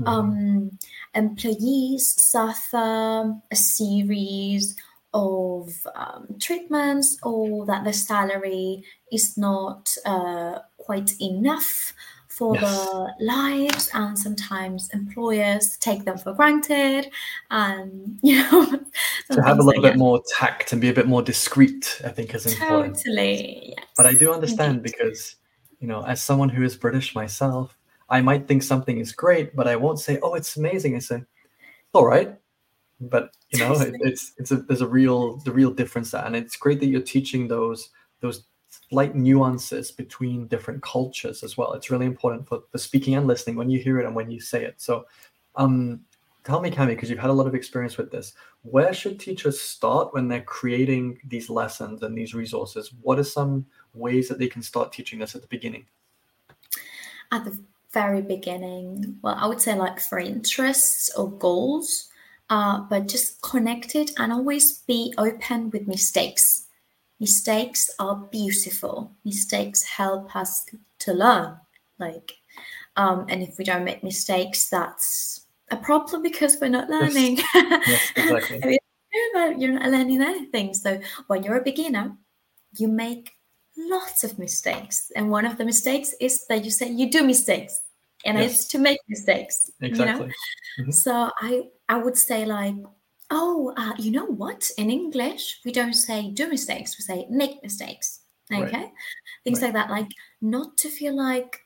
mm-hmm. 0.00 0.06
um, 0.06 0.78
employees 1.14 2.14
suffer 2.18 3.34
a 3.50 3.56
series 3.56 4.74
of 5.14 5.70
um, 5.94 6.36
treatments 6.38 7.18
or 7.22 7.66
that 7.66 7.84
the 7.84 7.92
salary 7.92 8.84
is 9.10 9.36
not 9.38 9.94
uh, 10.04 10.58
quite 10.76 11.12
enough 11.20 11.92
for 12.38 12.54
yes. 12.54 12.62
the 12.62 13.14
lives 13.20 13.90
and 13.94 14.16
sometimes 14.16 14.88
employers 14.94 15.76
take 15.78 16.04
them 16.04 16.16
for 16.16 16.32
granted 16.32 17.10
and 17.50 18.18
you 18.22 18.36
know 18.36 18.80
to 19.30 19.42
have 19.42 19.58
a 19.58 19.62
little 19.62 19.82
bit 19.82 19.96
more 19.96 20.22
tact 20.38 20.72
and 20.72 20.80
be 20.80 20.88
a 20.88 20.92
bit 20.92 21.08
more 21.08 21.20
discreet 21.20 22.00
i 22.04 22.08
think 22.08 22.32
is 22.34 22.46
important 22.46 22.96
totally 22.96 23.74
yes. 23.76 23.86
but 23.96 24.06
i 24.06 24.12
do 24.12 24.32
understand 24.32 24.76
Indeed. 24.76 24.92
because 24.92 25.36
you 25.80 25.88
know 25.88 26.04
as 26.04 26.22
someone 26.22 26.48
who 26.48 26.62
is 26.62 26.76
british 26.76 27.14
myself 27.14 27.76
i 28.08 28.20
might 28.20 28.46
think 28.46 28.62
something 28.62 28.98
is 28.98 29.10
great 29.10 29.56
but 29.56 29.66
i 29.66 29.74
won't 29.74 29.98
say 29.98 30.20
oh 30.22 30.34
it's 30.34 30.56
amazing 30.56 30.94
i 30.94 31.00
say 31.00 31.22
all 31.92 32.06
right 32.06 32.36
but 33.00 33.30
you 33.50 33.58
know 33.58 33.72
it, 33.72 33.94
it's 34.00 34.32
it's 34.38 34.52
a 34.52 34.56
there's 34.56 34.80
a 34.80 34.88
real 34.88 35.38
the 35.38 35.52
real 35.52 35.72
difference 35.72 36.12
there 36.12 36.24
and 36.24 36.36
it's 36.36 36.56
great 36.56 36.78
that 36.78 36.86
you're 36.86 37.00
teaching 37.00 37.48
those 37.48 37.90
those 38.20 38.44
slight 38.90 39.14
nuances 39.14 39.90
between 39.90 40.46
different 40.46 40.82
cultures 40.82 41.42
as 41.42 41.56
well. 41.56 41.72
It's 41.74 41.90
really 41.90 42.06
important 42.06 42.48
for, 42.48 42.62
for 42.70 42.78
speaking 42.78 43.14
and 43.14 43.26
listening 43.26 43.56
when 43.56 43.70
you 43.70 43.78
hear 43.78 44.00
it 44.00 44.06
and 44.06 44.14
when 44.14 44.30
you 44.30 44.40
say 44.40 44.64
it. 44.64 44.80
So, 44.80 45.06
um, 45.56 46.00
tell 46.44 46.60
me, 46.60 46.70
Cami, 46.70 46.88
because 46.88 47.10
you've 47.10 47.18
had 47.18 47.30
a 47.30 47.34
lot 47.34 47.46
of 47.46 47.54
experience 47.54 47.98
with 47.98 48.10
this, 48.10 48.32
where 48.62 48.94
should 48.94 49.20
teachers 49.20 49.60
start 49.60 50.14
when 50.14 50.28
they're 50.28 50.40
creating 50.40 51.18
these 51.24 51.50
lessons 51.50 52.02
and 52.02 52.16
these 52.16 52.34
resources? 52.34 52.92
What 53.02 53.18
are 53.18 53.24
some 53.24 53.66
ways 53.94 54.28
that 54.28 54.38
they 54.38 54.48
can 54.48 54.62
start 54.62 54.92
teaching 54.92 55.18
this 55.18 55.34
at 55.34 55.42
the 55.42 55.48
beginning? 55.48 55.84
At 57.30 57.44
the 57.44 57.58
very 57.92 58.22
beginning, 58.22 59.18
well, 59.22 59.36
I 59.38 59.46
would 59.46 59.60
say 59.60 59.74
like 59.74 60.00
for 60.00 60.18
interests 60.18 61.12
or 61.16 61.30
goals, 61.30 62.08
uh, 62.48 62.80
but 62.88 63.08
just 63.08 63.42
connect 63.42 63.94
it 63.94 64.12
and 64.18 64.32
always 64.32 64.78
be 64.80 65.12
open 65.18 65.68
with 65.70 65.86
mistakes 65.86 66.67
mistakes 67.20 67.90
are 67.98 68.16
beautiful. 68.30 69.12
Mistakes 69.24 69.82
help 69.82 70.34
us 70.36 70.66
to 71.00 71.12
learn. 71.12 71.56
Like, 71.98 72.32
um, 72.96 73.26
and 73.28 73.42
if 73.42 73.58
we 73.58 73.64
don't 73.64 73.84
make 73.84 74.02
mistakes, 74.02 74.68
that's 74.68 75.46
a 75.70 75.76
problem 75.76 76.22
because 76.22 76.58
we're 76.60 76.68
not 76.68 76.88
learning. 76.88 77.38
Yes, 77.54 78.12
yes 78.16 78.40
exactly. 78.40 78.78
you're 79.58 79.72
not 79.72 79.90
learning 79.90 80.22
anything. 80.22 80.74
So 80.74 81.00
when 81.26 81.42
you're 81.42 81.58
a 81.58 81.62
beginner, 81.62 82.16
you 82.76 82.88
make 82.88 83.32
lots 83.76 84.24
of 84.24 84.38
mistakes, 84.38 85.10
and 85.14 85.30
one 85.30 85.46
of 85.46 85.56
the 85.58 85.64
mistakes 85.64 86.14
is 86.20 86.46
that 86.48 86.64
you 86.64 86.70
say 86.70 86.90
you 86.90 87.10
do 87.10 87.24
mistakes, 87.24 87.82
and 88.24 88.38
yes. 88.38 88.52
it's 88.52 88.68
to 88.68 88.78
make 88.78 88.98
mistakes. 89.08 89.70
Exactly. 89.80 90.06
You 90.06 90.28
know? 90.28 90.32
mm-hmm. 90.80 90.90
So 90.90 91.30
I 91.40 91.62
I 91.88 91.96
would 91.96 92.16
say 92.16 92.44
like 92.44 92.74
Oh, 93.30 93.74
uh, 93.76 93.92
you 93.98 94.10
know 94.10 94.26
what? 94.26 94.70
In 94.78 94.90
English, 94.90 95.60
we 95.64 95.72
don't 95.72 95.94
say 95.94 96.30
do 96.30 96.48
mistakes, 96.48 96.96
we 96.98 97.02
say 97.02 97.26
make 97.30 97.62
mistakes. 97.62 98.20
Okay. 98.52 98.62
Right. 98.62 98.92
Things 99.44 99.60
right. 99.60 99.74
like 99.74 99.74
that. 99.74 99.90
Like 99.90 100.08
not 100.40 100.76
to 100.78 100.88
feel 100.88 101.16
like 101.16 101.60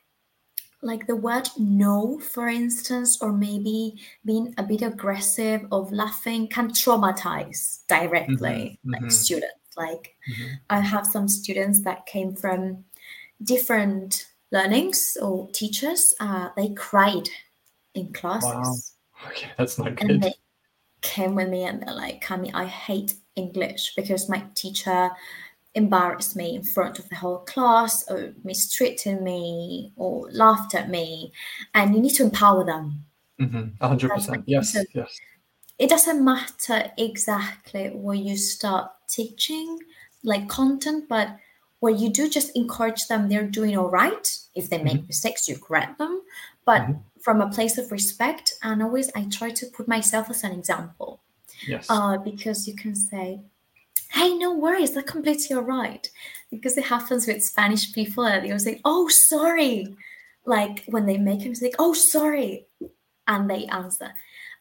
like 0.82 1.06
the 1.06 1.16
word 1.16 1.48
no, 1.56 2.18
for 2.18 2.48
instance, 2.48 3.22
or 3.22 3.32
maybe 3.32 4.00
being 4.24 4.52
a 4.58 4.62
bit 4.64 4.82
aggressive 4.82 5.64
of 5.70 5.92
laughing 5.92 6.48
can 6.48 6.70
traumatize 6.70 7.86
directly 7.88 8.34
mm-hmm. 8.34 8.90
like 8.90 9.00
mm-hmm. 9.00 9.10
students. 9.10 9.54
Like 9.76 10.16
mm-hmm. 10.28 10.54
I 10.70 10.80
have 10.80 11.06
some 11.06 11.28
students 11.28 11.82
that 11.82 12.06
came 12.06 12.34
from 12.34 12.84
different 13.42 14.26
learnings 14.50 15.16
or 15.22 15.48
teachers. 15.52 16.14
Uh, 16.18 16.48
they 16.56 16.70
cried 16.70 17.28
in 17.94 18.12
classes. 18.12 18.50
Wow. 18.50 18.74
Okay, 19.28 19.50
that's 19.56 19.78
not 19.78 19.94
good. 19.94 20.10
And 20.10 20.22
they, 20.22 20.34
came 21.02 21.34
with 21.34 21.48
me 21.48 21.64
and 21.64 21.82
they're 21.82 21.94
like, 21.94 22.24
Cami, 22.24 22.50
I 22.54 22.64
hate 22.64 23.14
English 23.36 23.94
because 23.94 24.28
my 24.28 24.44
teacher 24.54 25.10
embarrassed 25.74 26.36
me 26.36 26.54
in 26.54 26.62
front 26.62 26.98
of 26.98 27.08
the 27.08 27.16
whole 27.16 27.38
class 27.38 28.08
or 28.08 28.32
mistreated 28.44 29.20
me 29.22 29.92
or 29.96 30.30
laughed 30.32 30.74
at 30.74 30.90
me. 30.90 31.32
And 31.74 31.94
you 31.94 32.00
need 32.00 32.14
to 32.14 32.24
empower 32.24 32.64
them. 32.64 33.04
Mm-hmm. 33.40 33.84
100%. 33.84 34.42
Yes, 34.46 34.72
so 34.72 34.84
yes. 34.94 35.18
It 35.78 35.88
doesn't 35.90 36.24
matter 36.24 36.90
exactly 36.98 37.88
where 37.88 38.16
you 38.16 38.36
start 38.36 38.90
teaching, 39.08 39.78
like 40.22 40.48
content, 40.48 41.08
but 41.08 41.36
where 41.80 41.92
you 41.92 42.10
do 42.10 42.28
just 42.28 42.54
encourage 42.54 43.08
them, 43.08 43.28
they're 43.28 43.42
doing 43.42 43.76
all 43.76 43.90
right. 43.90 44.38
If 44.54 44.70
they 44.70 44.80
make 44.82 44.98
mm-hmm. 44.98 45.06
mistakes, 45.08 45.48
you 45.48 45.58
correct 45.58 45.98
them. 45.98 46.22
But 46.64 46.82
mm-hmm 46.82 46.92
from 47.22 47.40
a 47.40 47.48
place 47.48 47.78
of 47.78 47.90
respect 47.92 48.54
and 48.62 48.82
always 48.82 49.10
i 49.14 49.24
try 49.24 49.50
to 49.50 49.66
put 49.66 49.88
myself 49.88 50.28
as 50.30 50.44
an 50.44 50.52
example. 50.52 51.20
Yes. 51.66 51.86
Uh, 51.88 52.18
because 52.18 52.66
you 52.66 52.74
can 52.74 52.94
say 52.94 53.40
hey 54.10 54.34
no 54.36 54.54
worries 54.54 54.92
that's 54.92 55.10
completely 55.10 55.56
all 55.56 55.62
right. 55.62 56.08
Because 56.50 56.76
it 56.76 56.84
happens 56.84 57.26
with 57.26 57.42
spanish 57.42 57.92
people 57.92 58.24
and 58.24 58.44
they'll 58.44 58.58
say 58.58 58.80
oh 58.84 59.08
sorry. 59.08 59.96
Like 60.44 60.84
when 60.86 61.06
they 61.06 61.18
make 61.18 61.44
a 61.44 61.48
mistake 61.48 61.76
oh 61.78 61.94
sorry 61.94 62.66
and 63.28 63.48
they 63.48 63.66
answer. 63.66 64.12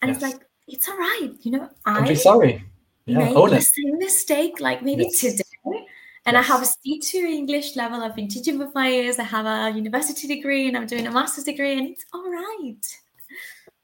And 0.02 0.10
yes. 0.10 0.18
it's 0.18 0.24
like 0.24 0.42
it's 0.68 0.88
all 0.88 0.98
right 0.98 1.32
you 1.42 1.52
know 1.52 1.70
i'm 1.86 2.16
sorry. 2.16 2.64
Yeah, 3.06 3.18
made 3.18 3.36
the 3.36 3.62
same 3.62 3.98
mistake 3.98 4.60
like 4.60 4.84
maybe 4.84 5.04
yes. 5.04 5.20
today 5.20 5.88
and 6.26 6.36
yes. 6.36 6.44
I 6.44 6.48
have 6.48 6.62
a 6.62 6.66
C2 6.66 7.14
English 7.24 7.76
level. 7.76 8.02
I've 8.02 8.16
been 8.16 8.28
teaching 8.28 8.60
for 8.60 8.70
five 8.72 8.94
years. 8.94 9.18
I 9.18 9.24
have 9.24 9.46
a 9.46 9.76
university 9.76 10.28
degree 10.28 10.68
and 10.68 10.78
I'm 10.78 10.86
doing 10.86 11.08
a 11.08 11.12
master's 11.12 11.46
degree, 11.46 11.78
and 11.78 11.90
it's 11.90 12.06
all 12.14 12.30
right. 12.30 12.86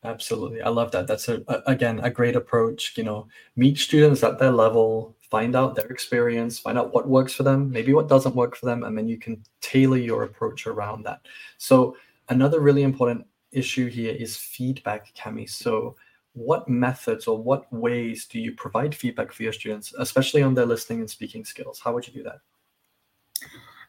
Absolutely. 0.04 0.62
I 0.62 0.70
love 0.70 0.92
that. 0.92 1.08
That's 1.08 1.28
a, 1.28 1.42
a, 1.48 1.62
again 1.66 2.00
a 2.00 2.10
great 2.10 2.36
approach. 2.36 2.98
You 2.98 3.04
know, 3.04 3.28
meet 3.56 3.78
students 3.78 4.24
at 4.24 4.38
their 4.38 4.52
level, 4.52 5.16
find 5.30 5.56
out 5.56 5.76
their 5.76 5.88
experience, 5.88 6.60
find 6.60 6.78
out 6.78 6.94
what 6.94 7.08
works 7.08 7.34
for 7.34 7.44
them, 7.44 7.72
maybe 7.72 7.94
what 7.94 8.08
doesn't 8.08 8.36
work 8.36 8.56
for 8.56 8.68
them, 8.68 8.84
and 8.84 8.98
then 8.98 9.08
you 9.08 9.18
can 9.18 9.44
tailor 9.62 9.98
your 9.98 10.24
approach 10.24 10.68
around 10.68 11.04
that. 11.04 11.22
So 11.58 11.98
another 12.30 12.60
really 12.60 12.84
important 12.84 13.26
issue 13.52 13.90
here 13.90 14.14
is 14.14 14.38
feedback, 14.38 15.14
Cami. 15.16 15.50
So 15.50 15.96
what 16.38 16.70
methods 16.70 17.26
or 17.28 17.42
what 17.42 17.72
ways 17.74 18.26
do 18.26 18.40
you 18.40 18.54
provide 18.54 18.94
feedback 18.94 19.32
for 19.32 19.44
your 19.44 19.54
students, 19.54 19.94
especially 19.98 20.44
on 20.44 20.54
their 20.54 20.66
listening 20.66 21.00
and 21.00 21.10
speaking 21.10 21.44
skills? 21.44 21.80
How 21.84 21.94
would 21.94 22.08
you 22.08 22.14
do 22.14 22.24
that? 22.24 22.40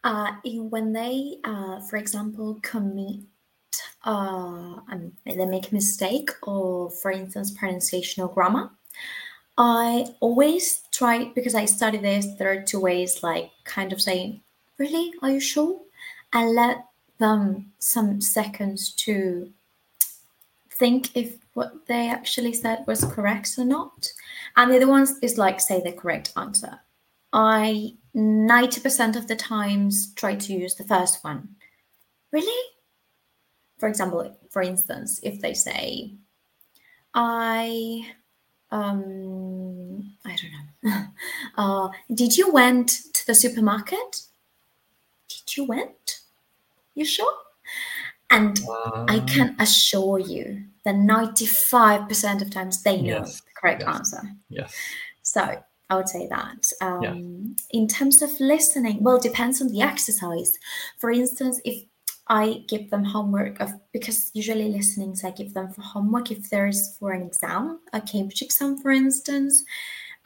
Uh, 0.03 0.33
when 0.71 0.93
they, 0.93 1.39
uh, 1.45 1.81
for 1.81 1.97
example, 1.97 2.59
commit, 2.63 3.21
uh, 4.05 4.81
um, 4.91 5.13
they 5.27 5.45
make 5.45 5.71
a 5.71 5.75
mistake, 5.75 6.31
or 6.43 6.91
for 6.91 7.11
instance, 7.11 7.51
pronunciation 7.51 8.23
or 8.23 8.33
grammar, 8.33 8.71
I 9.59 10.07
always 10.21 10.83
try 10.93 11.31
because 11.35 11.55
I 11.55 11.67
study 11.67 11.99
this. 11.99 12.27
There 12.39 12.51
are 12.51 12.63
two 12.63 12.81
ways, 12.81 13.23
like 13.23 13.51
kind 13.65 13.93
of 13.93 14.01
saying, 14.01 14.41
"Really, 14.79 15.13
are 15.21 15.33
you 15.33 15.41
sure?" 15.41 15.81
and 16.33 16.55
let 16.55 16.87
them 17.19 17.73
some 17.79 18.21
seconds 18.21 18.93
to 18.93 19.53
think 20.79 21.17
if 21.17 21.39
what 21.55 21.87
they 21.87 22.09
actually 22.09 22.53
said 22.53 22.85
was 22.87 23.05
correct 23.05 23.55
or 23.59 23.65
not. 23.65 24.09
And 24.57 24.71
the 24.71 24.77
other 24.77 24.87
ones 24.87 25.15
is 25.23 25.39
like 25.39 25.61
say 25.61 25.81
the 25.81 25.93
correct 25.93 26.33
answer. 26.37 26.81
I 27.33 27.95
90% 28.15 29.17
of 29.17 29.29
the 29.29 29.37
times 29.37 30.15
try 30.15 30.35
to 30.35 30.53
use 30.53 30.75
the 30.75 30.85
first 30.85 31.23
one. 31.23 31.57
Really? 32.33 32.71
For 33.79 33.89
example, 33.89 34.37
for 34.51 34.63
instance, 34.63 35.21
if 35.23 35.41
they 35.41 35.55
say, 35.55 36.15
I 37.15 38.13
um 38.71 40.15
I 40.25 40.37
don't 40.37 40.53
know. 40.93 41.05
uh 41.57 41.89
did 42.13 42.37
you 42.37 42.53
went 42.53 42.89
to 43.15 43.27
the 43.27 43.35
supermarket? 43.35 44.23
Did 45.29 45.57
you 45.57 45.65
went? 45.65 46.21
You 46.95 47.05
sure? 47.05 47.33
And 48.31 48.61
I 49.09 49.21
can 49.27 49.57
assure 49.59 50.19
you 50.19 50.65
then 50.89 51.07
95% 51.07 52.41
of 52.43 52.51
times 52.51 52.83
they 52.83 52.97
know 52.97 53.19
Yes, 53.19 53.41
the 53.41 53.51
correct 53.61 53.83
yes. 53.87 53.95
answer. 53.95 54.23
Yes. 54.49 54.75
So 55.23 55.63
I 55.91 55.97
would 55.97 56.09
say 56.09 56.27
that. 56.29 56.71
Um, 56.81 57.03
Yeah. 57.03 57.79
In 57.79 57.89
terms 57.89 58.23
of 58.23 58.31
listening, 58.41 59.03
well, 59.03 59.17
it 59.17 59.23
depends 59.23 59.61
on 59.61 59.69
the 59.69 59.83
exercise. 59.83 60.53
For 60.99 61.11
instance, 61.11 61.61
if 61.65 61.85
I 62.29 62.65
give 62.69 62.91
them 62.91 63.05
homework 63.05 63.61
of 63.61 63.73
because 63.93 64.31
usually 64.35 64.69
listenings 64.69 65.25
I 65.25 65.31
give 65.31 65.55
them 65.55 65.73
for 65.73 65.83
homework 65.83 66.31
if 66.31 66.51
there's 66.51 66.97
for 66.97 67.13
an 67.13 67.23
exam, 67.23 67.81
a 67.93 68.01
Cambridge 68.01 68.43
exam, 68.43 68.79
for 68.79 68.91
instance, 68.91 69.65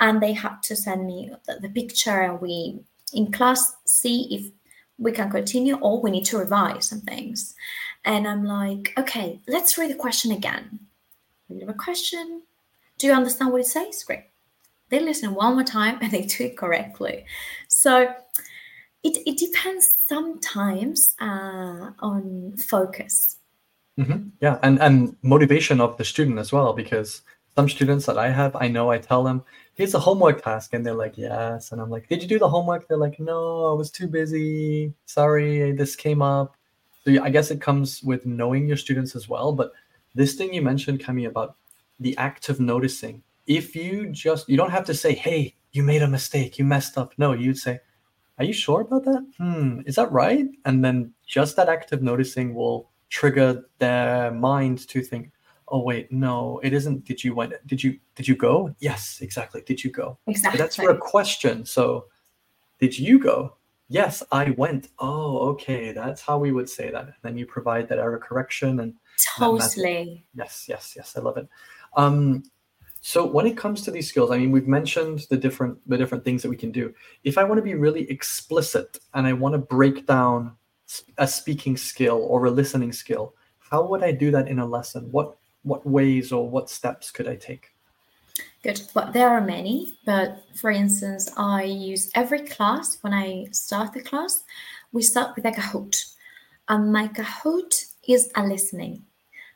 and 0.01 0.21
they 0.21 0.33
have 0.33 0.61
to 0.63 0.77
send 0.77 1.07
me 1.07 1.31
the, 1.47 1.61
the 1.61 1.69
picture, 1.69 2.21
and 2.23 2.41
we 2.41 2.81
in 3.13 3.31
class 3.31 3.77
see 3.85 4.29
if 4.31 4.51
we 4.99 5.13
can 5.13 5.31
continue 5.31 5.77
or 5.77 6.01
we 6.01 6.11
need 6.11 6.25
to 6.27 6.39
revise 6.39 6.87
some 6.87 7.01
things. 7.01 7.55
And 8.05 8.27
I'm 8.27 8.45
like, 8.45 8.93
okay, 8.99 9.41
let's 9.47 9.79
read 9.79 9.91
the 9.91 9.95
question 9.97 10.33
again. 10.33 10.81
Read 11.49 11.67
the 11.67 11.75
question. 11.75 12.43
Do 12.99 13.07
you 13.07 13.13
understand 13.13 13.53
what 13.53 13.61
it 13.61 13.67
says? 13.67 14.03
Great 14.05 14.25
they 14.93 15.01
listen 15.01 15.35
one 15.35 15.55
more 15.55 15.65
time 15.65 15.99
and 16.01 16.13
they 16.13 16.23
do 16.23 16.45
it 16.45 16.57
correctly. 16.57 17.25
So 17.69 18.15
it, 19.03 19.19
it 19.27 19.39
depends 19.39 19.89
sometimes 20.07 21.17
uh, 21.21 21.91
on 21.99 22.57
focus. 22.59 23.39
hmm 23.97 24.29
Yeah, 24.41 24.59
and 24.63 24.81
and 24.81 25.17
motivation 25.23 25.81
of 25.81 25.97
the 25.97 26.05
student 26.05 26.39
as 26.39 26.53
well, 26.53 26.73
because 26.73 27.23
some 27.57 27.69
students 27.69 28.07
that 28.07 28.17
I 28.17 28.31
have, 28.31 28.55
I 28.57 28.69
know 28.69 28.91
I 28.91 28.99
tell 28.99 29.25
them, 29.25 29.43
here's 29.75 29.95
a 29.95 29.99
homework 29.99 30.43
task, 30.43 30.73
and 30.75 30.87
they're 30.87 31.03
like, 31.05 31.19
yes, 31.19 31.73
and 31.73 31.81
I'm 31.81 31.91
like, 31.91 32.09
did 32.09 32.23
you 32.23 32.29
do 32.29 32.39
the 32.39 32.49
homework? 32.49 32.87
They're 32.87 33.05
like, 33.07 33.19
no, 33.19 33.67
I 33.73 33.75
was 33.75 33.91
too 33.91 34.07
busy. 34.07 34.95
Sorry, 35.07 35.73
this 35.73 35.97
came 35.97 36.23
up. 36.23 36.57
So 37.05 37.11
yeah, 37.11 37.23
I 37.23 37.31
guess 37.31 37.51
it 37.51 37.61
comes 37.61 38.03
with 38.03 38.27
knowing 38.27 38.67
your 38.67 38.77
students 38.77 39.17
as 39.17 39.29
well. 39.29 39.53
But 39.53 39.73
this 40.15 40.35
thing 40.35 40.55
you 40.55 40.63
mentioned, 40.63 41.01
Cami, 41.01 41.27
about 41.27 41.57
the 41.99 42.17
act 42.17 42.49
of 42.49 42.61
noticing. 42.61 43.23
If 43.47 43.75
you 43.75 44.09
just 44.11 44.49
you 44.49 44.57
don't 44.57 44.71
have 44.71 44.85
to 44.87 44.95
say, 44.95 45.15
hey, 45.15 45.57
you 45.73 45.83
made 45.83 46.03
a 46.03 46.09
mistake, 46.09 46.59
you 46.59 46.65
messed 46.65 46.97
up. 46.97 47.13
No, 47.19 47.33
you'd 47.33 47.59
say, 47.59 47.81
are 48.39 48.45
you 48.45 48.53
sure 48.53 48.83
about 48.83 49.05
that? 49.05 49.27
Hmm, 49.39 49.81
is 49.87 49.97
that 49.97 50.13
right? 50.13 50.47
And 50.65 50.85
then 50.85 51.13
just 51.27 51.57
that 51.57 51.69
act 51.69 51.93
of 51.93 52.03
noticing 52.03 52.55
will 52.55 52.91
trigger 53.09 53.65
their 53.79 54.31
mind 54.33 54.87
to 54.89 55.03
think, 55.03 55.31
oh 55.69 55.83
wait, 55.83 56.13
no, 56.13 56.61
it 56.63 56.73
isn't. 56.73 57.05
Did 57.05 57.25
you 57.25 57.35
went? 57.35 57.55
Did 57.67 57.83
you 57.83 57.99
did 58.15 58.29
you 58.29 58.37
go? 58.37 58.75
Yes, 58.79 59.19
exactly. 59.21 59.63
Did 59.63 59.83
you 59.83 59.91
go? 59.91 60.19
But 60.25 60.33
Exactly. 60.33 60.59
that's 60.59 60.77
for 60.77 60.91
a 60.91 60.99
question. 60.99 61.65
So, 61.67 62.07
did 62.79 62.99
you 62.99 63.19
go? 63.19 63.57
Yes, 63.93 64.23
I 64.33 64.51
went. 64.51 64.89
Oh, 64.99 65.51
okay. 65.51 65.93
That's 65.93 66.23
how 66.23 66.39
we 66.39 66.51
would 66.51 66.71
say 66.71 66.91
that. 66.91 67.05
And 67.05 67.15
then 67.21 67.37
you 67.37 67.45
provide 67.45 67.89
that 67.89 67.99
error 67.99 68.19
correction 68.19 68.81
and. 68.81 68.95
Totally. 69.37 70.25
Yes, 70.35 70.65
yes, 70.67 70.95
yes. 70.97 71.15
I 71.15 71.21
love 71.21 71.37
it. 71.37 71.47
Um, 71.95 72.43
so 73.03 73.27
when 73.27 73.47
it 73.47 73.57
comes 73.57 73.83
to 73.83 73.91
these 73.91 74.09
skills, 74.09 74.31
I 74.31 74.39
mean, 74.39 74.51
we've 74.51 74.67
mentioned 74.67 75.27
the 75.29 75.37
different 75.37 75.77
the 75.87 75.99
different 75.99 76.25
things 76.25 76.41
that 76.41 76.49
we 76.49 76.57
can 76.57 76.73
do. 76.73 76.95
If 77.25 77.37
I 77.37 77.45
want 77.45 77.59
to 77.59 77.63
be 77.63 77.75
really 77.75 78.11
explicit 78.11 78.99
and 79.13 79.27
I 79.27 79.35
want 79.35 79.55
to 79.55 79.59
break 79.59 80.07
down 80.07 80.57
a 81.19 81.27
speaking 81.29 81.77
skill 81.77 82.25
or 82.31 82.47
a 82.47 82.51
listening 82.51 82.93
skill, 82.93 83.35
how 83.59 83.85
would 83.87 84.03
I 84.03 84.13
do 84.13 84.31
that 84.31 84.49
in 84.49 84.59
a 84.59 84.67
lesson? 84.67 85.13
What 85.13 85.37
what 85.65 85.87
ways 85.87 86.33
or 86.33 86.49
what 86.49 86.71
steps 86.71 87.11
could 87.11 87.29
I 87.29 87.37
take? 87.37 87.72
Good. 88.63 88.83
Well, 88.95 89.11
there 89.11 89.29
are 89.29 89.41
many, 89.41 89.99
but 90.07 90.45
for 90.55 90.71
instance, 90.71 91.29
I 91.37 91.65
use 91.65 92.11
every 92.15 92.43
class 92.43 92.97
when 93.01 93.13
I 93.13 93.47
start 93.51 93.93
the 93.93 94.01
class, 94.01 94.45
we 94.93 95.03
start 95.03 95.35
with 95.35 95.45
a 95.47 95.51
Kahoot. 95.51 96.15
And 96.69 96.93
my 96.93 97.09
Kahoot 97.09 97.93
is 98.09 98.31
a 98.37 98.47
listening. 98.47 99.03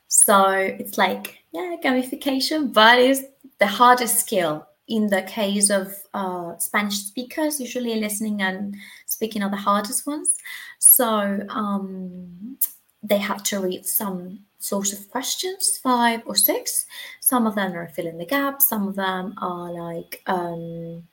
So 0.09 0.49
it's 0.49 0.97
like, 0.97 1.39
yeah, 1.53 1.77
gamification, 1.81 2.73
but 2.73 2.99
it's 2.99 3.21
the 3.59 3.67
hardest 3.67 4.19
skill 4.19 4.67
in 4.87 5.07
the 5.07 5.21
case 5.21 5.69
of 5.69 5.93
uh, 6.13 6.57
Spanish 6.57 6.97
speakers, 6.97 7.59
usually 7.59 7.99
listening 7.99 8.41
and 8.41 8.75
speaking 9.05 9.43
are 9.43 9.49
the 9.49 9.57
hardest 9.57 10.05
ones. 10.07 10.35
So 10.79 11.45
um, 11.49 12.57
they 13.03 13.17
have 13.17 13.43
to 13.43 13.59
read 13.59 13.85
some 13.85 14.39
sort 14.59 14.93
of 14.93 15.09
questions, 15.09 15.77
five 15.77 16.21
or 16.25 16.35
six. 16.35 16.85
Some 17.21 17.47
of 17.47 17.55
them 17.55 17.73
are 17.73 17.87
fill 17.89 18.07
in 18.07 18.17
the 18.17 18.25
gap, 18.25 18.61
some 18.61 18.87
of 18.87 18.95
them 18.95 19.33
are 19.37 19.71
like 19.71 20.21
um, 20.27 21.07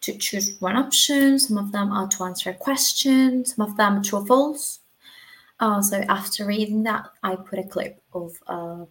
to 0.00 0.16
choose 0.16 0.56
one 0.60 0.76
option, 0.76 1.38
some 1.38 1.58
of 1.58 1.72
them 1.72 1.92
are 1.92 2.08
to 2.08 2.24
answer 2.24 2.50
a 2.50 2.54
question, 2.54 3.44
some 3.44 3.68
of 3.68 3.76
them 3.76 3.98
are 3.98 4.02
true 4.02 4.20
or 4.20 4.26
false. 4.26 4.80
Uh, 5.60 5.82
so 5.82 6.04
after 6.08 6.46
reading 6.46 6.84
that, 6.84 7.08
I 7.22 7.36
put 7.36 7.58
a 7.58 7.64
clip 7.64 8.00
of 8.12 8.32
uh, 8.46 8.84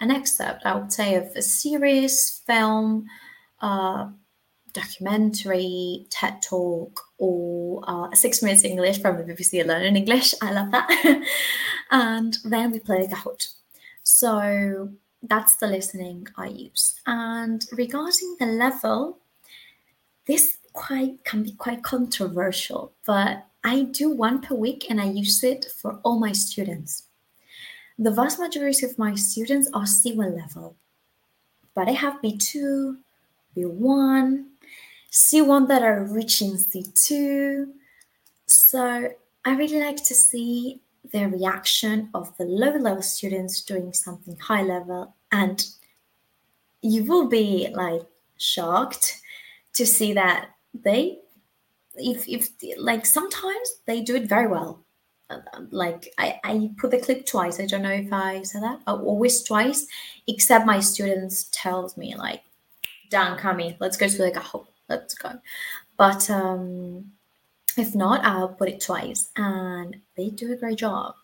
an 0.00 0.10
excerpt, 0.10 0.62
I 0.64 0.76
would 0.76 0.92
say, 0.92 1.14
of 1.14 1.24
a 1.34 1.42
series, 1.42 2.42
film, 2.46 3.06
uh, 3.60 4.08
documentary, 4.72 6.06
TED 6.10 6.42
talk, 6.42 7.00
or 7.24 7.82
uh, 7.86 8.14
six 8.14 8.42
minutes 8.42 8.64
English 8.64 9.00
from 9.00 9.16
the 9.16 9.24
BBC 9.24 9.64
Learning 9.66 9.96
English. 9.96 10.34
I 10.42 10.52
love 10.52 10.70
that. 10.72 10.88
and 11.90 12.36
then 12.44 12.72
we 12.72 12.78
play 12.78 13.06
Kahoot. 13.06 13.42
So 14.02 14.90
that's 15.22 15.56
the 15.56 15.66
listening 15.66 16.26
I 16.36 16.48
use. 16.48 17.00
And 17.06 17.64
regarding 17.72 18.36
the 18.38 18.46
level, 18.46 19.18
this 20.26 20.58
quite 20.72 21.24
can 21.24 21.42
be 21.42 21.52
quite 21.52 21.82
controversial, 21.82 22.92
but 23.06 23.46
I 23.62 23.82
do 23.82 24.10
one 24.10 24.40
per 24.42 24.54
week 24.54 24.86
and 24.90 25.00
I 25.00 25.06
use 25.06 25.42
it 25.42 25.66
for 25.80 26.00
all 26.02 26.18
my 26.18 26.32
students. 26.32 27.04
The 27.98 28.10
vast 28.10 28.38
majority 28.38 28.84
of 28.84 28.98
my 28.98 29.14
students 29.14 29.70
are 29.72 29.84
C1 29.84 30.36
level, 30.36 30.76
but 31.74 31.88
I 31.88 31.92
have 31.92 32.20
B2, 32.22 32.96
B1, 33.56 34.44
C1 35.14 35.68
that 35.68 35.82
are 35.82 36.02
reaching 36.02 36.56
C2. 36.56 37.66
So 38.46 39.08
I 39.44 39.54
really 39.54 39.78
like 39.78 40.02
to 40.04 40.14
see 40.14 40.80
the 41.12 41.26
reaction 41.26 42.10
of 42.14 42.36
the 42.36 42.44
low 42.44 42.76
level 42.76 43.02
students 43.02 43.62
doing 43.62 43.92
something 43.92 44.36
high 44.38 44.62
level, 44.62 45.14
and 45.30 45.64
you 46.82 47.04
will 47.04 47.28
be 47.28 47.68
like 47.72 48.02
shocked 48.38 49.20
to 49.74 49.86
see 49.86 50.12
that 50.14 50.50
they 50.82 51.20
if 51.96 52.28
if 52.28 52.48
like 52.76 53.06
sometimes 53.06 53.76
they 53.86 54.00
do 54.00 54.16
it 54.16 54.28
very 54.28 54.48
well 54.48 54.84
like 55.70 56.12
I, 56.18 56.40
I 56.44 56.70
put 56.76 56.90
the 56.90 56.98
clip 56.98 57.24
twice 57.24 57.58
i 57.58 57.66
don't 57.66 57.82
know 57.82 57.90
if 57.90 58.12
i 58.12 58.42
said 58.42 58.62
that 58.62 58.80
uh, 58.86 58.96
always 58.96 59.42
twice 59.42 59.86
except 60.26 60.66
my 60.66 60.80
students 60.80 61.48
tells 61.52 61.96
me 61.96 62.14
like 62.16 62.42
dan 63.10 63.38
Cami 63.38 63.76
let's 63.80 63.96
go 63.96 64.08
to 64.08 64.18
the 64.18 64.32
gaho 64.32 64.66
let's 64.94 65.14
go. 65.14 65.32
But 65.96 66.30
um 66.30 67.12
if 67.76 67.94
not 67.94 68.24
i'll 68.24 68.48
put 68.48 68.68
it 68.68 68.80
twice 68.80 69.30
and 69.36 69.96
they 70.16 70.30
do 70.30 70.52
a 70.52 70.56
great 70.56 70.78
job. 70.78 71.14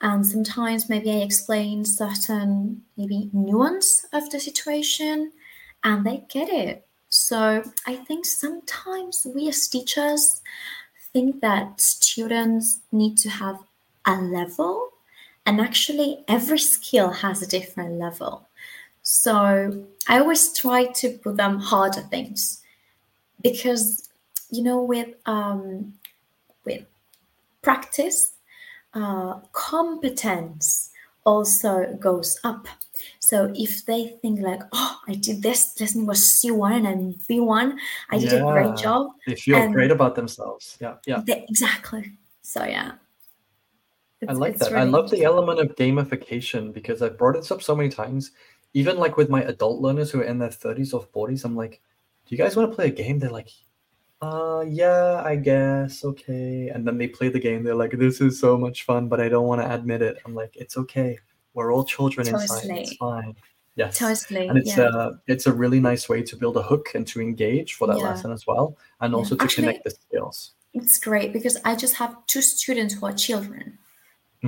And 0.00 0.26
sometimes 0.26 0.88
maybe 0.90 1.10
i 1.12 1.16
explain 1.28 1.84
certain 1.84 2.82
maybe 2.98 3.30
nuance 3.32 4.06
of 4.12 4.30
the 4.30 4.40
situation 4.40 5.32
and 5.84 6.04
they 6.06 6.24
get 6.28 6.48
it. 6.50 6.86
So 7.10 7.64
I 7.86 7.96
think 7.96 8.26
sometimes 8.26 9.26
we 9.34 9.48
as 9.48 9.68
teachers 9.68 10.42
think 11.12 11.40
that 11.40 11.80
students 11.80 12.80
need 12.92 13.16
to 13.18 13.30
have 13.30 13.58
a 14.06 14.16
level, 14.20 14.90
and 15.46 15.60
actually, 15.60 16.24
every 16.28 16.58
skill 16.58 17.10
has 17.10 17.42
a 17.42 17.46
different 17.48 17.98
level. 17.98 18.48
So 19.02 19.86
I 20.08 20.18
always 20.20 20.52
try 20.54 20.86
to 20.86 21.10
put 21.18 21.36
them 21.36 21.58
harder 21.60 22.02
things 22.02 22.62
because 23.50 24.08
you 24.50 24.62
know 24.62 24.82
with 24.82 25.08
um, 25.26 25.94
with 26.64 26.84
practice, 27.62 28.32
uh, 28.94 29.40
competence 29.52 30.90
also 31.24 31.96
goes 32.00 32.38
up. 32.44 32.68
So 33.18 33.52
if 33.54 33.84
they 33.84 34.16
think 34.22 34.40
like, 34.40 34.62
oh, 34.72 35.00
I 35.08 35.14
did 35.14 35.42
this 35.42 35.78
lesson 35.80 36.06
was 36.06 36.20
C1 36.20 36.86
and 36.86 37.14
B1, 37.28 37.76
I 38.10 38.18
did 38.18 38.32
a 38.32 38.44
great 38.44 38.76
job. 38.76 39.10
They 39.26 39.34
feel 39.34 39.70
great 39.72 39.90
about 39.90 40.14
themselves. 40.14 40.78
Yeah, 40.80 40.94
yeah. 41.06 41.20
They- 41.26 41.44
exactly. 41.48 42.12
So 42.42 42.64
yeah. 42.64 42.92
I 44.28 44.32
like 44.32 44.54
it's 44.54 44.68
that. 44.68 44.76
I 44.76 44.84
love 44.84 45.10
the 45.10 45.24
element 45.24 45.60
of 45.60 45.76
gamification 45.76 46.72
because 46.72 47.02
I've 47.02 47.18
brought 47.18 47.34
this 47.34 47.50
up 47.50 47.62
so 47.62 47.76
many 47.76 47.90
times. 47.90 48.30
Even 48.72 48.96
like 48.96 49.16
with 49.16 49.28
my 49.28 49.42
adult 49.42 49.80
learners 49.80 50.10
who 50.10 50.20
are 50.20 50.24
in 50.24 50.38
their 50.38 50.48
30s 50.48 50.94
or 50.94 51.04
40s, 51.04 51.44
I'm 51.44 51.56
like, 51.56 51.82
do 52.26 52.34
you 52.34 52.38
guys 52.38 52.56
want 52.56 52.70
to 52.70 52.74
play 52.74 52.86
a 52.88 52.90
game? 52.90 53.18
They're 53.18 53.30
like, 53.30 53.50
uh, 54.20 54.64
yeah, 54.66 55.22
I 55.24 55.36
guess. 55.36 56.04
Okay. 56.04 56.68
And 56.68 56.86
then 56.86 56.98
they 56.98 57.06
play 57.08 57.28
the 57.28 57.38
game. 57.38 57.62
They're 57.62 57.74
like, 57.74 57.92
this 57.92 58.20
is 58.20 58.40
so 58.40 58.56
much 58.58 58.84
fun, 58.84 59.08
but 59.08 59.20
I 59.20 59.28
don't 59.28 59.46
want 59.46 59.60
to 59.62 59.72
admit 59.72 60.02
it. 60.02 60.18
I'm 60.24 60.34
like, 60.34 60.56
it's 60.56 60.76
okay. 60.76 61.18
We're 61.54 61.72
all 61.72 61.84
children 61.84 62.26
inside. 62.26 62.42
It's 62.44 62.60
Totally. 62.62 62.96
fine. 62.98 63.36
Yes. 63.76 63.98
Totally. 63.98 64.48
And 64.48 64.56
it's 64.58 64.76
yeah. 64.76 64.84
uh 64.84 65.12
it's 65.26 65.46
a 65.46 65.52
really 65.52 65.80
nice 65.80 66.08
way 66.08 66.22
to 66.22 66.34
build 66.36 66.56
a 66.56 66.62
hook 66.62 66.88
and 66.94 67.06
to 67.08 67.20
engage 67.20 67.74
for 67.74 67.86
that 67.88 67.98
Yeah. 67.98 68.08
lesson 68.10 68.32
as 68.32 68.46
well. 68.46 68.76
And 69.00 69.14
also 69.14 69.36
to 69.36 69.44
Actually- 69.44 69.64
connect 69.66 69.84
the 69.84 69.90
skills. 69.90 70.52
it's 70.72 70.98
great 70.98 71.32
because 71.32 71.56
I 71.64 71.74
just 71.76 71.94
have 71.96 72.16
two 72.26 72.42
students 72.42 72.94
who 72.94 73.06
are 73.06 73.12
children. 73.12 73.78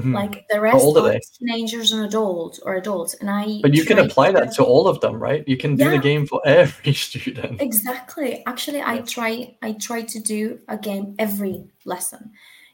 Mhm. 0.03 0.15
Like 0.15 0.47
the 0.51 0.61
rest 0.61 0.85
are 0.97 1.19
teenagers 1.39 1.93
and 1.93 2.05
adults 2.05 2.59
or 2.61 2.77
adults. 2.77 3.15
And 3.15 3.31
I 3.31 3.61
But 3.63 3.75
you 3.75 3.85
can 3.85 3.99
apply 3.99 4.33
that 4.33 4.53
to 4.55 4.65
all 4.65 4.87
of 4.87 5.01
them, 5.01 5.19
right? 5.19 5.47
You 5.47 5.57
can 5.57 5.77
do 5.77 5.91
the 5.91 5.99
game 5.99 6.27
for 6.27 6.41
every 6.47 6.95
student. 6.95 7.61
Exactly. 7.61 8.43
Actually, 8.47 8.83
I 8.83 9.01
try 9.01 9.57
I 9.63 9.73
try 9.73 10.03
to 10.03 10.21
do 10.21 10.59
a 10.69 10.77
game 10.77 11.15
every 11.19 11.65
lesson. 11.85 12.31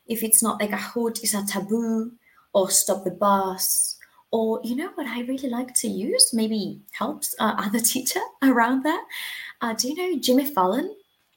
If 0.06 0.22
it's 0.22 0.42
not 0.42 0.60
like 0.60 0.70
Kahoot 0.70 1.22
is 1.24 1.34
a 1.34 1.44
taboo 1.46 2.12
or 2.52 2.70
stop 2.70 3.04
the 3.04 3.10
bus 3.10 3.96
or 4.30 4.60
you 4.64 4.76
know 4.76 4.90
what 4.96 5.06
I 5.06 5.20
really 5.22 5.48
like 5.48 5.74
to 5.74 5.88
use 5.88 6.30
maybe 6.32 6.80
helps 6.92 7.34
uh, 7.38 7.54
other 7.58 7.80
teacher 7.80 8.20
around 8.42 8.82
that. 8.82 9.04
Uh, 9.60 9.72
do 9.74 9.88
you 9.88 9.94
know 9.94 10.18
Jimmy 10.20 10.46
Fallon? 10.46 10.94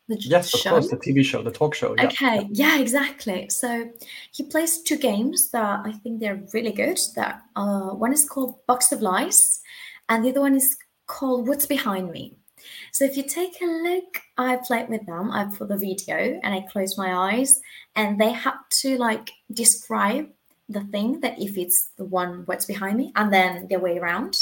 The 0.08 0.18
Yes, 0.20 0.54
of 0.54 0.72
course, 0.72 0.90
the 0.90 0.98
TV 0.98 1.24
show, 1.24 1.42
the 1.44 1.52
talk 1.52 1.76
show. 1.76 1.94
Yeah. 1.98 2.06
Okay, 2.06 2.48
yeah, 2.52 2.80
exactly. 2.80 3.50
So 3.50 3.92
he 4.32 4.44
plays 4.44 4.82
two 4.82 4.98
games 4.98 5.52
that 5.52 5.82
I 5.86 5.92
think 5.92 6.22
they're 6.22 6.42
really 6.54 6.72
good. 6.72 6.98
That 7.16 7.42
uh, 7.58 7.90
one 7.90 8.14
is 8.14 8.28
called 8.28 8.66
Box 8.68 8.92
of 8.94 9.02
Lies, 9.02 9.62
and 10.08 10.24
the 10.24 10.30
other 10.30 10.42
one 10.42 10.56
is 10.56 10.78
called 11.08 11.48
What's 11.48 11.66
Behind 11.66 12.10
Me. 12.12 12.38
So 12.94 13.04
if 13.04 13.18
you 13.18 13.24
take 13.24 13.62
a 13.62 13.66
look, 13.66 14.22
I 14.38 14.58
played 14.58 14.90
with 14.90 15.06
them. 15.06 15.32
I 15.32 15.46
put 15.46 15.68
the 15.68 15.78
video 15.78 16.40
and 16.42 16.54
I 16.54 16.62
closed 16.62 16.98
my 16.98 17.34
eyes, 17.34 17.60
and 17.96 18.20
they 18.20 18.32
had 18.32 18.56
to 18.82 18.98
like 18.98 19.30
describe 19.52 20.30
the 20.70 20.82
thing 20.86 21.20
that 21.22 21.40
if 21.42 21.58
it's 21.58 21.90
the 21.98 22.06
one 22.06 22.44
what's 22.46 22.66
behind 22.66 22.98
me, 22.98 23.12
and 23.18 23.32
then 23.32 23.68
the 23.68 23.78
way 23.78 23.98
around, 23.98 24.38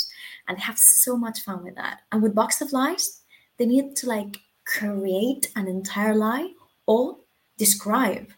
and 0.47 0.57
they 0.57 0.61
have 0.61 0.77
so 0.77 1.17
much 1.17 1.41
fun 1.41 1.63
with 1.63 1.75
that. 1.75 2.01
And 2.11 2.21
with 2.21 2.35
Box 2.35 2.61
of 2.61 2.71
Lies, 2.71 3.21
they 3.57 3.65
need 3.65 3.95
to 3.97 4.07
like 4.07 4.37
create 4.65 5.51
an 5.55 5.67
entire 5.67 6.15
lie 6.15 6.51
or 6.85 7.17
describe. 7.57 8.31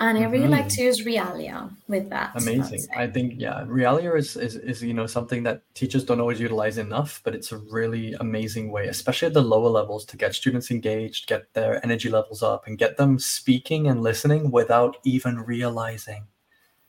And 0.00 0.18
I 0.18 0.24
really 0.24 0.48
like 0.48 0.66
Mhm. 0.66 0.74
to 0.76 0.82
use 0.82 1.04
Realia 1.04 1.70
with 1.86 2.10
that. 2.10 2.32
Amazing. 2.34 2.80
I 2.96 3.06
think 3.06 3.34
yeah, 3.38 3.64
Realia 3.64 4.18
is, 4.18 4.36
is 4.36 4.56
is 4.56 4.82
you 4.82 4.92
know 4.92 5.06
something 5.06 5.44
that 5.44 5.62
teachers 5.74 6.04
don't 6.04 6.20
always 6.20 6.40
utilize 6.40 6.78
enough, 6.78 7.20
but 7.24 7.34
it's 7.34 7.52
a 7.52 7.58
really 7.58 8.12
amazing 8.18 8.72
way, 8.72 8.88
especially 8.88 9.26
at 9.28 9.34
the 9.34 9.42
lower 9.42 9.70
levels, 9.70 10.04
to 10.06 10.16
get 10.16 10.34
students 10.34 10.70
engaged, 10.72 11.28
get 11.28 11.52
their 11.54 11.82
energy 11.84 12.10
levels 12.10 12.42
up, 12.42 12.66
and 12.66 12.76
get 12.76 12.96
them 12.96 13.18
speaking 13.20 13.86
and 13.86 14.02
listening 14.02 14.50
without 14.50 14.96
even 15.04 15.38
realizing. 15.38 16.26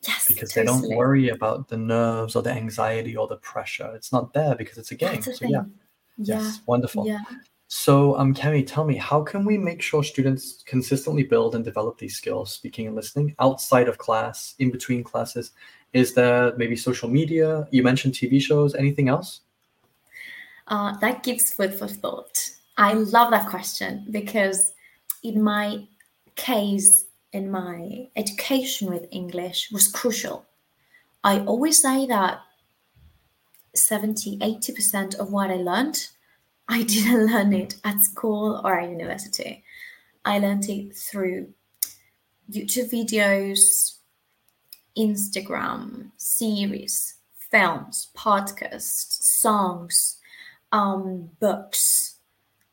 Yes, 0.01 0.27
Because 0.27 0.51
they 0.53 0.63
don't 0.65 0.89
worry 0.89 1.29
about 1.29 1.67
the 1.67 1.77
nerves 1.77 2.35
or 2.35 2.41
the 2.43 2.51
anxiety 2.51 3.15
or 3.15 3.27
the 3.27 3.37
pressure. 3.37 3.91
It's 3.95 4.11
not 4.11 4.33
there 4.33 4.55
because 4.55 4.77
it's 4.79 4.91
a 4.91 4.95
game. 4.95 5.21
The 5.21 5.33
So 5.33 5.45
yeah. 5.45 5.63
Yeah. 6.17 6.35
yes, 6.41 6.59
wonderful. 6.65 7.05
Yeah. 7.07 7.21
So, 7.67 8.15
um, 8.17 8.33
Cami, 8.33 8.65
tell 8.65 8.85
me, 8.85 8.95
how 8.95 9.23
can 9.23 9.43
we 9.43 9.57
make 9.57 9.81
sure 9.81 10.03
students 10.03 10.63
consistently 10.67 11.23
build 11.23 11.55
and 11.55 11.65
develop 11.65 11.97
these 11.97 12.15
skills, 12.15 12.53
speaking 12.53 12.85
and 12.85 12.95
listening, 12.95 13.35
outside 13.39 13.87
of 13.87 13.97
class, 13.97 14.53
in 14.59 14.69
between 14.69 15.03
classes? 15.03 15.51
Is 15.93 16.13
there 16.13 16.55
maybe 16.57 16.75
social 16.75 17.09
media? 17.09 17.67
You 17.71 17.81
mentioned 17.81 18.13
TV 18.13 18.39
shows. 18.41 18.75
Anything 18.75 19.09
else? 19.09 19.41
Uh, 20.67 20.97
that 20.97 21.23
gives 21.23 21.53
food 21.53 21.73
for 21.73 21.87
thought. 21.87 22.49
I 22.77 22.93
love 22.93 23.31
that 23.31 23.49
question 23.49 24.05
because, 24.11 24.73
in 25.23 25.41
my 25.41 25.87
case, 26.35 27.05
in 27.31 27.49
my 27.49 28.07
education 28.15 28.89
with 28.89 29.07
English 29.11 29.71
was 29.71 29.87
crucial. 29.87 30.45
I 31.23 31.39
always 31.39 31.81
say 31.81 32.05
that 32.07 32.41
70 33.73 34.37
80% 34.39 35.15
of 35.15 35.31
what 35.31 35.49
I 35.49 35.55
learned, 35.55 36.09
I 36.67 36.83
didn't 36.83 37.25
learn 37.31 37.53
it 37.53 37.75
at 37.83 38.03
school 38.03 38.61
or 38.63 38.79
at 38.79 38.89
university. 38.89 39.63
I 40.23 40.39
learned 40.39 40.67
it 40.69 40.95
through 40.95 41.53
YouTube 42.51 42.91
videos, 42.91 43.97
Instagram, 44.97 46.11
series, 46.17 47.15
films, 47.51 48.09
podcasts, 48.15 49.21
songs, 49.21 50.17
um, 50.71 51.29
books, 51.39 52.15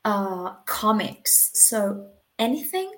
uh, 0.05 0.53
comics. 0.65 1.51
So 1.53 2.07
anything 2.39 2.91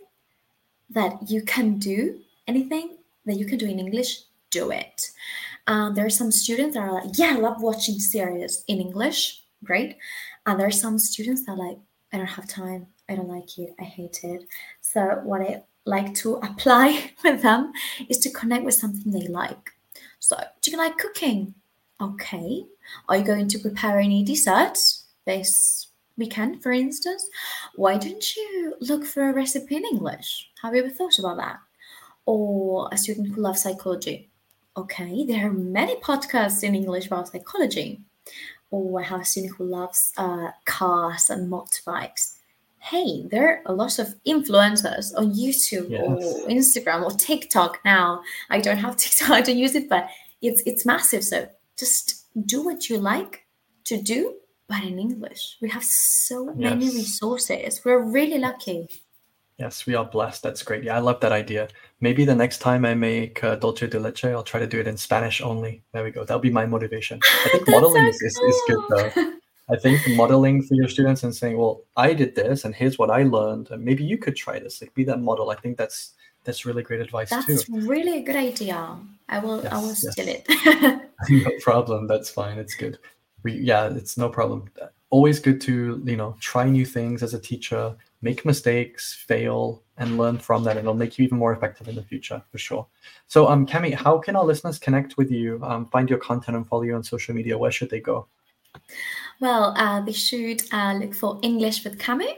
that 0.89 1.29
you 1.29 1.41
can 1.41 1.77
do, 1.77 2.21
anything 2.47 2.97
that 3.25 3.35
you 3.35 3.45
can 3.45 3.57
do 3.57 3.67
in 3.67 3.79
English, 3.79 4.21
do 4.51 4.71
it. 4.71 5.11
Um, 5.67 5.95
there 5.95 6.05
are 6.05 6.11
some 6.21 6.31
students 6.31 6.75
that 6.75 6.81
are 6.81 6.93
like, 6.93 7.17
yeah, 7.17 7.33
I 7.35 7.39
love 7.39 7.61
watching 7.61 7.99
series 7.99 8.63
in 8.67 8.79
English, 8.79 9.43
great. 9.63 9.97
And 10.45 10.59
there 10.59 10.67
are 10.67 10.71
some 10.71 10.99
students 10.99 11.45
that 11.45 11.57
like, 11.57 11.77
I 12.13 12.17
don't 12.17 12.27
have 12.27 12.47
time, 12.47 12.87
I 13.09 13.15
don't 13.15 13.27
like 13.27 13.57
it, 13.57 13.73
I 13.79 13.83
hate 13.83 14.19
it. 14.23 14.45
So 14.81 15.21
what 15.23 15.41
I 15.41 15.63
like 15.85 16.13
to 16.15 16.35
apply 16.43 17.11
with 17.23 17.41
them 17.41 17.71
is 18.09 18.17
to 18.19 18.31
connect 18.31 18.65
with 18.65 18.75
something 18.75 19.11
they 19.11 19.27
like. 19.27 19.71
So, 20.19 20.37
do 20.61 20.71
you 20.71 20.77
like 20.77 20.97
cooking? 20.97 21.53
Okay. 22.01 22.65
Are 23.07 23.17
you 23.17 23.23
going 23.23 23.47
to 23.47 23.59
prepare 23.59 23.99
any 23.99 24.23
desserts 24.23 25.05
this 25.25 25.87
weekend, 26.17 26.61
for 26.61 26.71
instance? 26.71 27.25
Why 27.75 27.97
don't 27.97 28.35
you 28.35 28.75
look 28.81 29.05
for 29.05 29.29
a 29.29 29.33
recipe 29.33 29.75
in 29.75 29.85
English? 29.85 30.49
Have 30.61 30.73
you 30.73 30.83
ever 30.83 30.89
thought 30.89 31.19
about 31.19 31.37
that? 31.37 31.59
Or 32.25 32.89
a 32.91 32.97
student 32.97 33.29
who 33.29 33.41
loves 33.41 33.61
psychology. 33.61 34.29
Okay, 34.77 35.25
there 35.25 35.47
are 35.47 35.53
many 35.53 35.95
podcasts 35.97 36.63
in 36.63 36.75
English 36.75 37.07
about 37.07 37.29
psychology. 37.29 38.01
Or 38.75 38.99
I 39.01 39.03
have 39.11 39.21
a 39.21 39.25
student 39.25 39.55
who 39.55 39.65
loves 39.79 40.11
uh, 40.17 40.49
cars 40.65 41.29
and 41.29 41.41
motorbikes. 41.51 42.23
Hey, 42.79 43.09
there 43.31 43.47
are 43.47 43.61
a 43.65 43.73
lot 43.73 43.99
of 43.99 44.07
influencers 44.27 45.05
on 45.19 45.33
YouTube 45.33 45.89
Yes. 45.89 46.03
or 46.05 46.47
Instagram 46.55 46.99
or 47.05 47.11
TikTok 47.11 47.79
now. 47.85 48.21
I 48.49 48.57
don't 48.65 48.77
have 48.85 48.95
TikTok, 49.03 49.29
I 49.31 49.41
don't 49.41 49.57
use 49.65 49.75
it, 49.75 49.87
but 49.89 50.03
it's 50.41 50.61
it's 50.69 50.85
massive. 50.85 51.23
So 51.23 51.37
just 51.83 52.25
do 52.53 52.57
what 52.67 52.89
you 52.89 52.97
like 53.13 53.33
to 53.85 53.95
do, 54.13 54.19
but 54.67 54.83
in 54.83 54.99
English. 54.99 55.43
We 55.61 55.69
have 55.69 55.83
so 55.85 56.37
many 56.53 56.87
resources. 57.01 57.81
We're 57.85 58.03
really 58.19 58.39
lucky. 58.39 58.79
Yes, 59.57 59.85
we 59.85 59.95
are 59.95 60.03
blessed. 60.03 60.43
That's 60.43 60.63
great. 60.63 60.83
Yeah, 60.83 60.97
I 60.97 60.99
love 60.99 61.21
that 61.21 61.31
idea. 61.31 61.69
Maybe 62.01 62.25
the 62.25 62.35
next 62.35 62.57
time 62.57 62.83
I 62.83 62.93
make 62.93 63.41
uh, 63.41 63.55
dulce 63.55 63.87
de 63.87 63.99
leche, 63.99 64.25
I'll 64.25 64.43
try 64.43 64.59
to 64.59 64.67
do 64.67 64.81
it 64.81 64.87
in 64.87 64.97
Spanish 64.97 65.41
only. 65.41 65.81
There 65.93 66.03
we 66.03 66.11
go. 66.11 66.25
That'll 66.25 66.41
be 66.41 66.49
my 66.49 66.65
motivation. 66.65 67.19
I 67.23 67.49
think 67.49 67.67
modeling 67.69 68.03
so 68.03 68.09
is, 68.09 68.21
is, 68.21 68.37
is 68.37 68.61
good 68.67 68.83
though. 68.89 69.31
I 69.69 69.77
think 69.77 70.01
modeling 70.09 70.61
for 70.61 70.75
your 70.75 70.87
students 70.87 71.23
and 71.23 71.33
saying, 71.33 71.57
"Well, 71.57 71.81
I 71.95 72.13
did 72.13 72.35
this, 72.35 72.65
and 72.65 72.75
here's 72.75 72.99
what 72.99 73.09
I 73.09 73.23
learned, 73.23 73.71
and 73.71 73.83
maybe 73.83 74.03
you 74.03 74.17
could 74.17 74.35
try 74.35 74.59
this." 74.59 74.81
Like, 74.81 74.93
be 74.93 75.03
that 75.05 75.21
model. 75.21 75.49
I 75.49 75.55
think 75.55 75.77
that's 75.77 76.13
that's 76.43 76.65
really 76.65 76.83
great 76.83 77.01
advice 77.01 77.29
too. 77.29 77.41
That's 77.47 77.69
really 77.69 78.19
a 78.19 78.21
good 78.21 78.35
idea. 78.35 78.97
I 79.27 79.39
will 79.39 79.67
I 79.67 79.77
will 79.77 79.87
Yes, 79.87 80.03
yes. 80.03 80.13
steal 80.13 80.27
it. 80.27 81.09
no 81.29 81.51
problem. 81.61 82.07
That's 82.07 82.29
fine. 82.29 82.59
It's 82.59 82.75
good. 82.75 82.99
We, 83.43 83.53
yeah, 83.53 83.87
it's 83.87 84.17
no 84.17 84.29
problem. 84.29 84.65
Always 85.09 85.39
good 85.39 85.59
to 85.61 86.01
you 86.05 86.15
know 86.15 86.35
try 86.39 86.69
new 86.69 86.85
things 86.85 87.23
as 87.23 87.33
a 87.33 87.39
teacher, 87.39 87.95
make 88.25 88.43
mistakes, 88.43 89.13
fail, 89.13 89.83
and 89.97 90.17
learn 90.17 90.37
from 90.39 90.63
that, 90.63 90.77
and 90.77 90.85
it'll 90.85 91.03
make 91.03 91.17
you 91.17 91.25
even 91.25 91.37
more 91.37 91.53
effective 91.53 91.87
in 91.87 91.95
the 91.95 92.03
future 92.11 92.41
for 92.51 92.57
sure. 92.57 92.85
So, 93.27 93.47
um, 93.47 93.65
Cami, 93.65 93.93
how 93.93 94.17
can 94.17 94.35
our 94.35 94.43
listeners 94.43 94.79
connect 94.79 95.15
with 95.15 95.29
you, 95.31 95.59
um, 95.63 95.85
find 95.85 96.09
your 96.09 96.19
content, 96.19 96.57
and 96.57 96.67
follow 96.67 96.81
you 96.81 96.95
on 96.95 97.03
social 97.03 97.35
media? 97.35 97.57
Where 97.57 97.71
should 97.71 97.91
they 97.91 98.01
go? 98.01 98.27
well, 99.39 99.73
uh, 99.77 100.01
they 100.01 100.11
should 100.11 100.63
uh, 100.71 100.93
look 101.01 101.13
for 101.13 101.39
English 101.41 101.83
with 101.83 101.99
Kami 101.99 102.31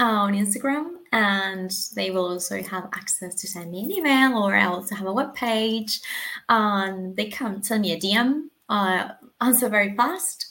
uh, 0.00 0.04
on 0.26 0.34
Instagram, 0.34 0.86
and 1.12 1.70
they 1.94 2.10
will 2.10 2.26
also 2.26 2.62
have 2.62 2.88
access 2.92 3.34
to 3.36 3.46
send 3.46 3.70
me 3.70 3.84
an 3.84 3.92
email, 3.92 4.38
or 4.38 4.54
I 4.54 4.66
also 4.66 4.94
have 4.94 5.06
a 5.06 5.12
web 5.12 5.34
page. 5.34 6.00
Um, 6.48 7.14
they 7.14 7.26
can 7.26 7.62
send 7.62 7.82
me 7.82 7.92
a 7.92 8.00
DM. 8.00 8.48
Uh, 8.68 9.08
answer 9.40 9.68
very 9.68 9.94
fast, 9.96 10.46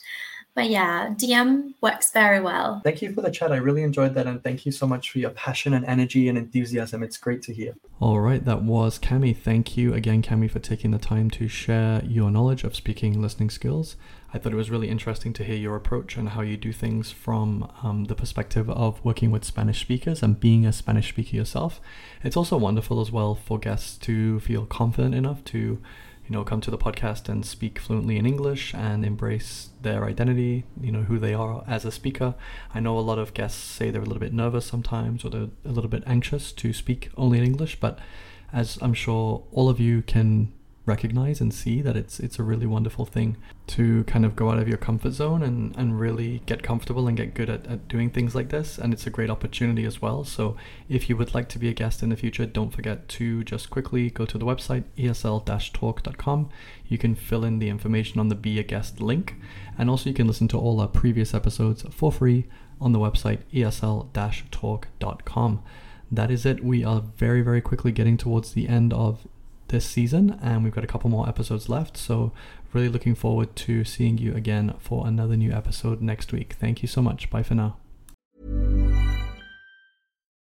but 0.54 0.70
yeah, 0.70 1.14
DM 1.16 1.74
works 1.80 2.12
very 2.12 2.40
well. 2.40 2.80
Thank 2.82 3.02
you 3.02 3.12
for 3.12 3.22
the 3.22 3.30
chat. 3.30 3.52
I 3.52 3.56
really 3.56 3.82
enjoyed 3.82 4.14
that, 4.14 4.26
and 4.26 4.42
thank 4.42 4.66
you 4.66 4.72
so 4.72 4.86
much 4.86 5.10
for 5.10 5.18
your 5.18 5.30
passion 5.30 5.74
and 5.74 5.84
energy 5.84 6.28
and 6.28 6.36
enthusiasm. 6.36 7.02
It's 7.02 7.16
great 7.16 7.42
to 7.42 7.54
hear. 7.54 7.74
All 8.00 8.20
right, 8.20 8.44
that 8.44 8.62
was 8.62 8.98
Cami. 8.98 9.36
Thank 9.36 9.76
you 9.76 9.94
again, 9.94 10.22
Cami, 10.22 10.50
for 10.50 10.58
taking 10.58 10.90
the 10.90 10.98
time 10.98 11.30
to 11.30 11.48
share 11.48 12.02
your 12.04 12.30
knowledge 12.30 12.64
of 12.64 12.74
speaking 12.74 13.14
and 13.14 13.22
listening 13.22 13.50
skills. 13.50 13.96
I 14.32 14.38
thought 14.38 14.52
it 14.52 14.56
was 14.56 14.70
really 14.70 14.90
interesting 14.90 15.32
to 15.34 15.44
hear 15.44 15.56
your 15.56 15.74
approach 15.74 16.16
and 16.16 16.30
how 16.30 16.42
you 16.42 16.58
do 16.58 16.72
things 16.72 17.10
from 17.10 17.70
um, 17.82 18.04
the 18.04 18.14
perspective 18.14 18.68
of 18.68 19.02
working 19.02 19.30
with 19.30 19.44
Spanish 19.44 19.80
speakers 19.80 20.22
and 20.22 20.38
being 20.38 20.66
a 20.66 20.72
Spanish 20.72 21.08
speaker 21.08 21.34
yourself. 21.34 21.80
It's 22.22 22.36
also 22.36 22.58
wonderful 22.58 23.00
as 23.00 23.10
well 23.10 23.34
for 23.34 23.58
guests 23.58 23.96
to 23.98 24.38
feel 24.40 24.66
confident 24.66 25.14
enough 25.14 25.42
to, 25.44 25.80
you 26.28 26.36
know, 26.36 26.44
come 26.44 26.60
to 26.60 26.70
the 26.70 26.76
podcast 26.76 27.28
and 27.28 27.44
speak 27.44 27.78
fluently 27.78 28.18
in 28.18 28.26
English 28.26 28.74
and 28.74 29.04
embrace 29.04 29.70
their 29.80 30.04
identity, 30.04 30.64
you 30.78 30.92
know, 30.92 31.02
who 31.02 31.18
they 31.18 31.32
are 31.32 31.64
as 31.66 31.86
a 31.86 31.90
speaker. 31.90 32.34
I 32.74 32.80
know 32.80 32.98
a 32.98 33.00
lot 33.00 33.18
of 33.18 33.32
guests 33.32 33.62
say 33.62 33.90
they're 33.90 34.02
a 34.02 34.04
little 34.04 34.20
bit 34.20 34.34
nervous 34.34 34.66
sometimes 34.66 35.24
or 35.24 35.30
they're 35.30 35.48
a 35.64 35.72
little 35.72 35.88
bit 35.88 36.02
anxious 36.06 36.52
to 36.52 36.72
speak 36.74 37.10
only 37.16 37.38
in 37.38 37.44
English, 37.44 37.80
but 37.80 37.98
as 38.52 38.78
I'm 38.82 38.92
sure 38.92 39.46
all 39.52 39.70
of 39.70 39.80
you 39.80 40.02
can 40.02 40.52
recognize 40.88 41.40
and 41.40 41.54
see 41.54 41.80
that 41.82 41.96
it's 41.96 42.18
it's 42.18 42.38
a 42.38 42.42
really 42.42 42.66
wonderful 42.66 43.04
thing 43.04 43.36
to 43.68 44.02
kind 44.04 44.24
of 44.24 44.34
go 44.34 44.50
out 44.50 44.58
of 44.58 44.66
your 44.66 44.78
comfort 44.78 45.12
zone 45.12 45.42
and, 45.42 45.76
and 45.76 46.00
really 46.00 46.40
get 46.46 46.62
comfortable 46.62 47.06
and 47.06 47.14
get 47.16 47.34
good 47.34 47.50
at, 47.50 47.66
at 47.66 47.86
doing 47.86 48.10
things 48.10 48.34
like 48.34 48.48
this. 48.48 48.78
And 48.78 48.94
it's 48.94 49.06
a 49.06 49.10
great 49.10 49.30
opportunity 49.30 49.84
as 49.84 50.00
well. 50.00 50.24
So 50.24 50.56
if 50.88 51.10
you 51.10 51.16
would 51.18 51.34
like 51.34 51.50
to 51.50 51.58
be 51.58 51.68
a 51.68 51.74
guest 51.74 52.02
in 52.02 52.08
the 52.08 52.16
future 52.16 52.46
don't 52.46 52.70
forget 52.70 53.08
to 53.08 53.44
just 53.44 53.68
quickly 53.70 54.10
go 54.10 54.24
to 54.24 54.38
the 54.38 54.46
website 54.46 54.84
esl-talk.com 54.96 56.48
you 56.86 56.96
can 56.96 57.14
fill 57.14 57.44
in 57.44 57.58
the 57.58 57.68
information 57.68 58.18
on 58.18 58.28
the 58.28 58.34
be 58.34 58.58
a 58.58 58.62
guest 58.62 59.00
link. 59.00 59.34
And 59.76 59.90
also 59.90 60.08
you 60.08 60.14
can 60.14 60.26
listen 60.26 60.48
to 60.48 60.58
all 60.58 60.80
our 60.80 60.88
previous 60.88 61.34
episodes 61.34 61.84
for 61.90 62.10
free 62.10 62.46
on 62.80 62.92
the 62.92 62.98
website 62.98 63.40
esl-talk.com 63.52 65.62
that 66.10 66.30
is 66.30 66.46
it. 66.46 66.64
We 66.64 66.84
are 66.84 67.02
very 67.16 67.42
very 67.42 67.60
quickly 67.60 67.92
getting 67.92 68.16
towards 68.16 68.52
the 68.52 68.66
end 68.68 68.94
of 68.94 69.28
this 69.68 69.86
season, 69.86 70.38
and 70.42 70.64
we've 70.64 70.74
got 70.74 70.84
a 70.84 70.88
couple 70.88 71.10
more 71.10 71.28
episodes 71.28 71.68
left. 71.68 71.96
So, 71.96 72.32
really 72.72 72.88
looking 72.88 73.14
forward 73.14 73.56
to 73.56 73.84
seeing 73.84 74.18
you 74.18 74.34
again 74.34 74.74
for 74.78 75.06
another 75.06 75.36
new 75.36 75.52
episode 75.52 76.02
next 76.02 76.32
week. 76.32 76.54
Thank 76.54 76.82
you 76.82 76.88
so 76.88 77.02
much. 77.02 77.30
Bye 77.30 77.42
for 77.42 77.54
now. 77.54 77.76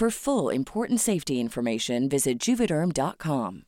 For 0.00 0.08
full 0.08 0.48
important 0.48 0.98
safety 0.98 1.40
information, 1.40 2.08
visit 2.08 2.38
juvederm.com. 2.38 3.64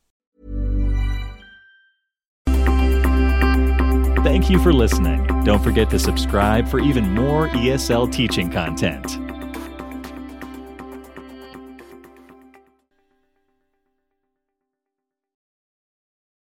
Thank 4.23 4.49
you 4.49 4.57
for 4.57 4.73
listening. 4.73 5.27
Don't 5.43 5.63
forget 5.63 5.91
to 5.91 5.99
subscribe 5.99 6.67
for 6.67 6.79
even 6.79 7.13
more 7.13 7.49
ESL 7.49 8.11
teaching 8.11 8.49
content. 8.49 9.19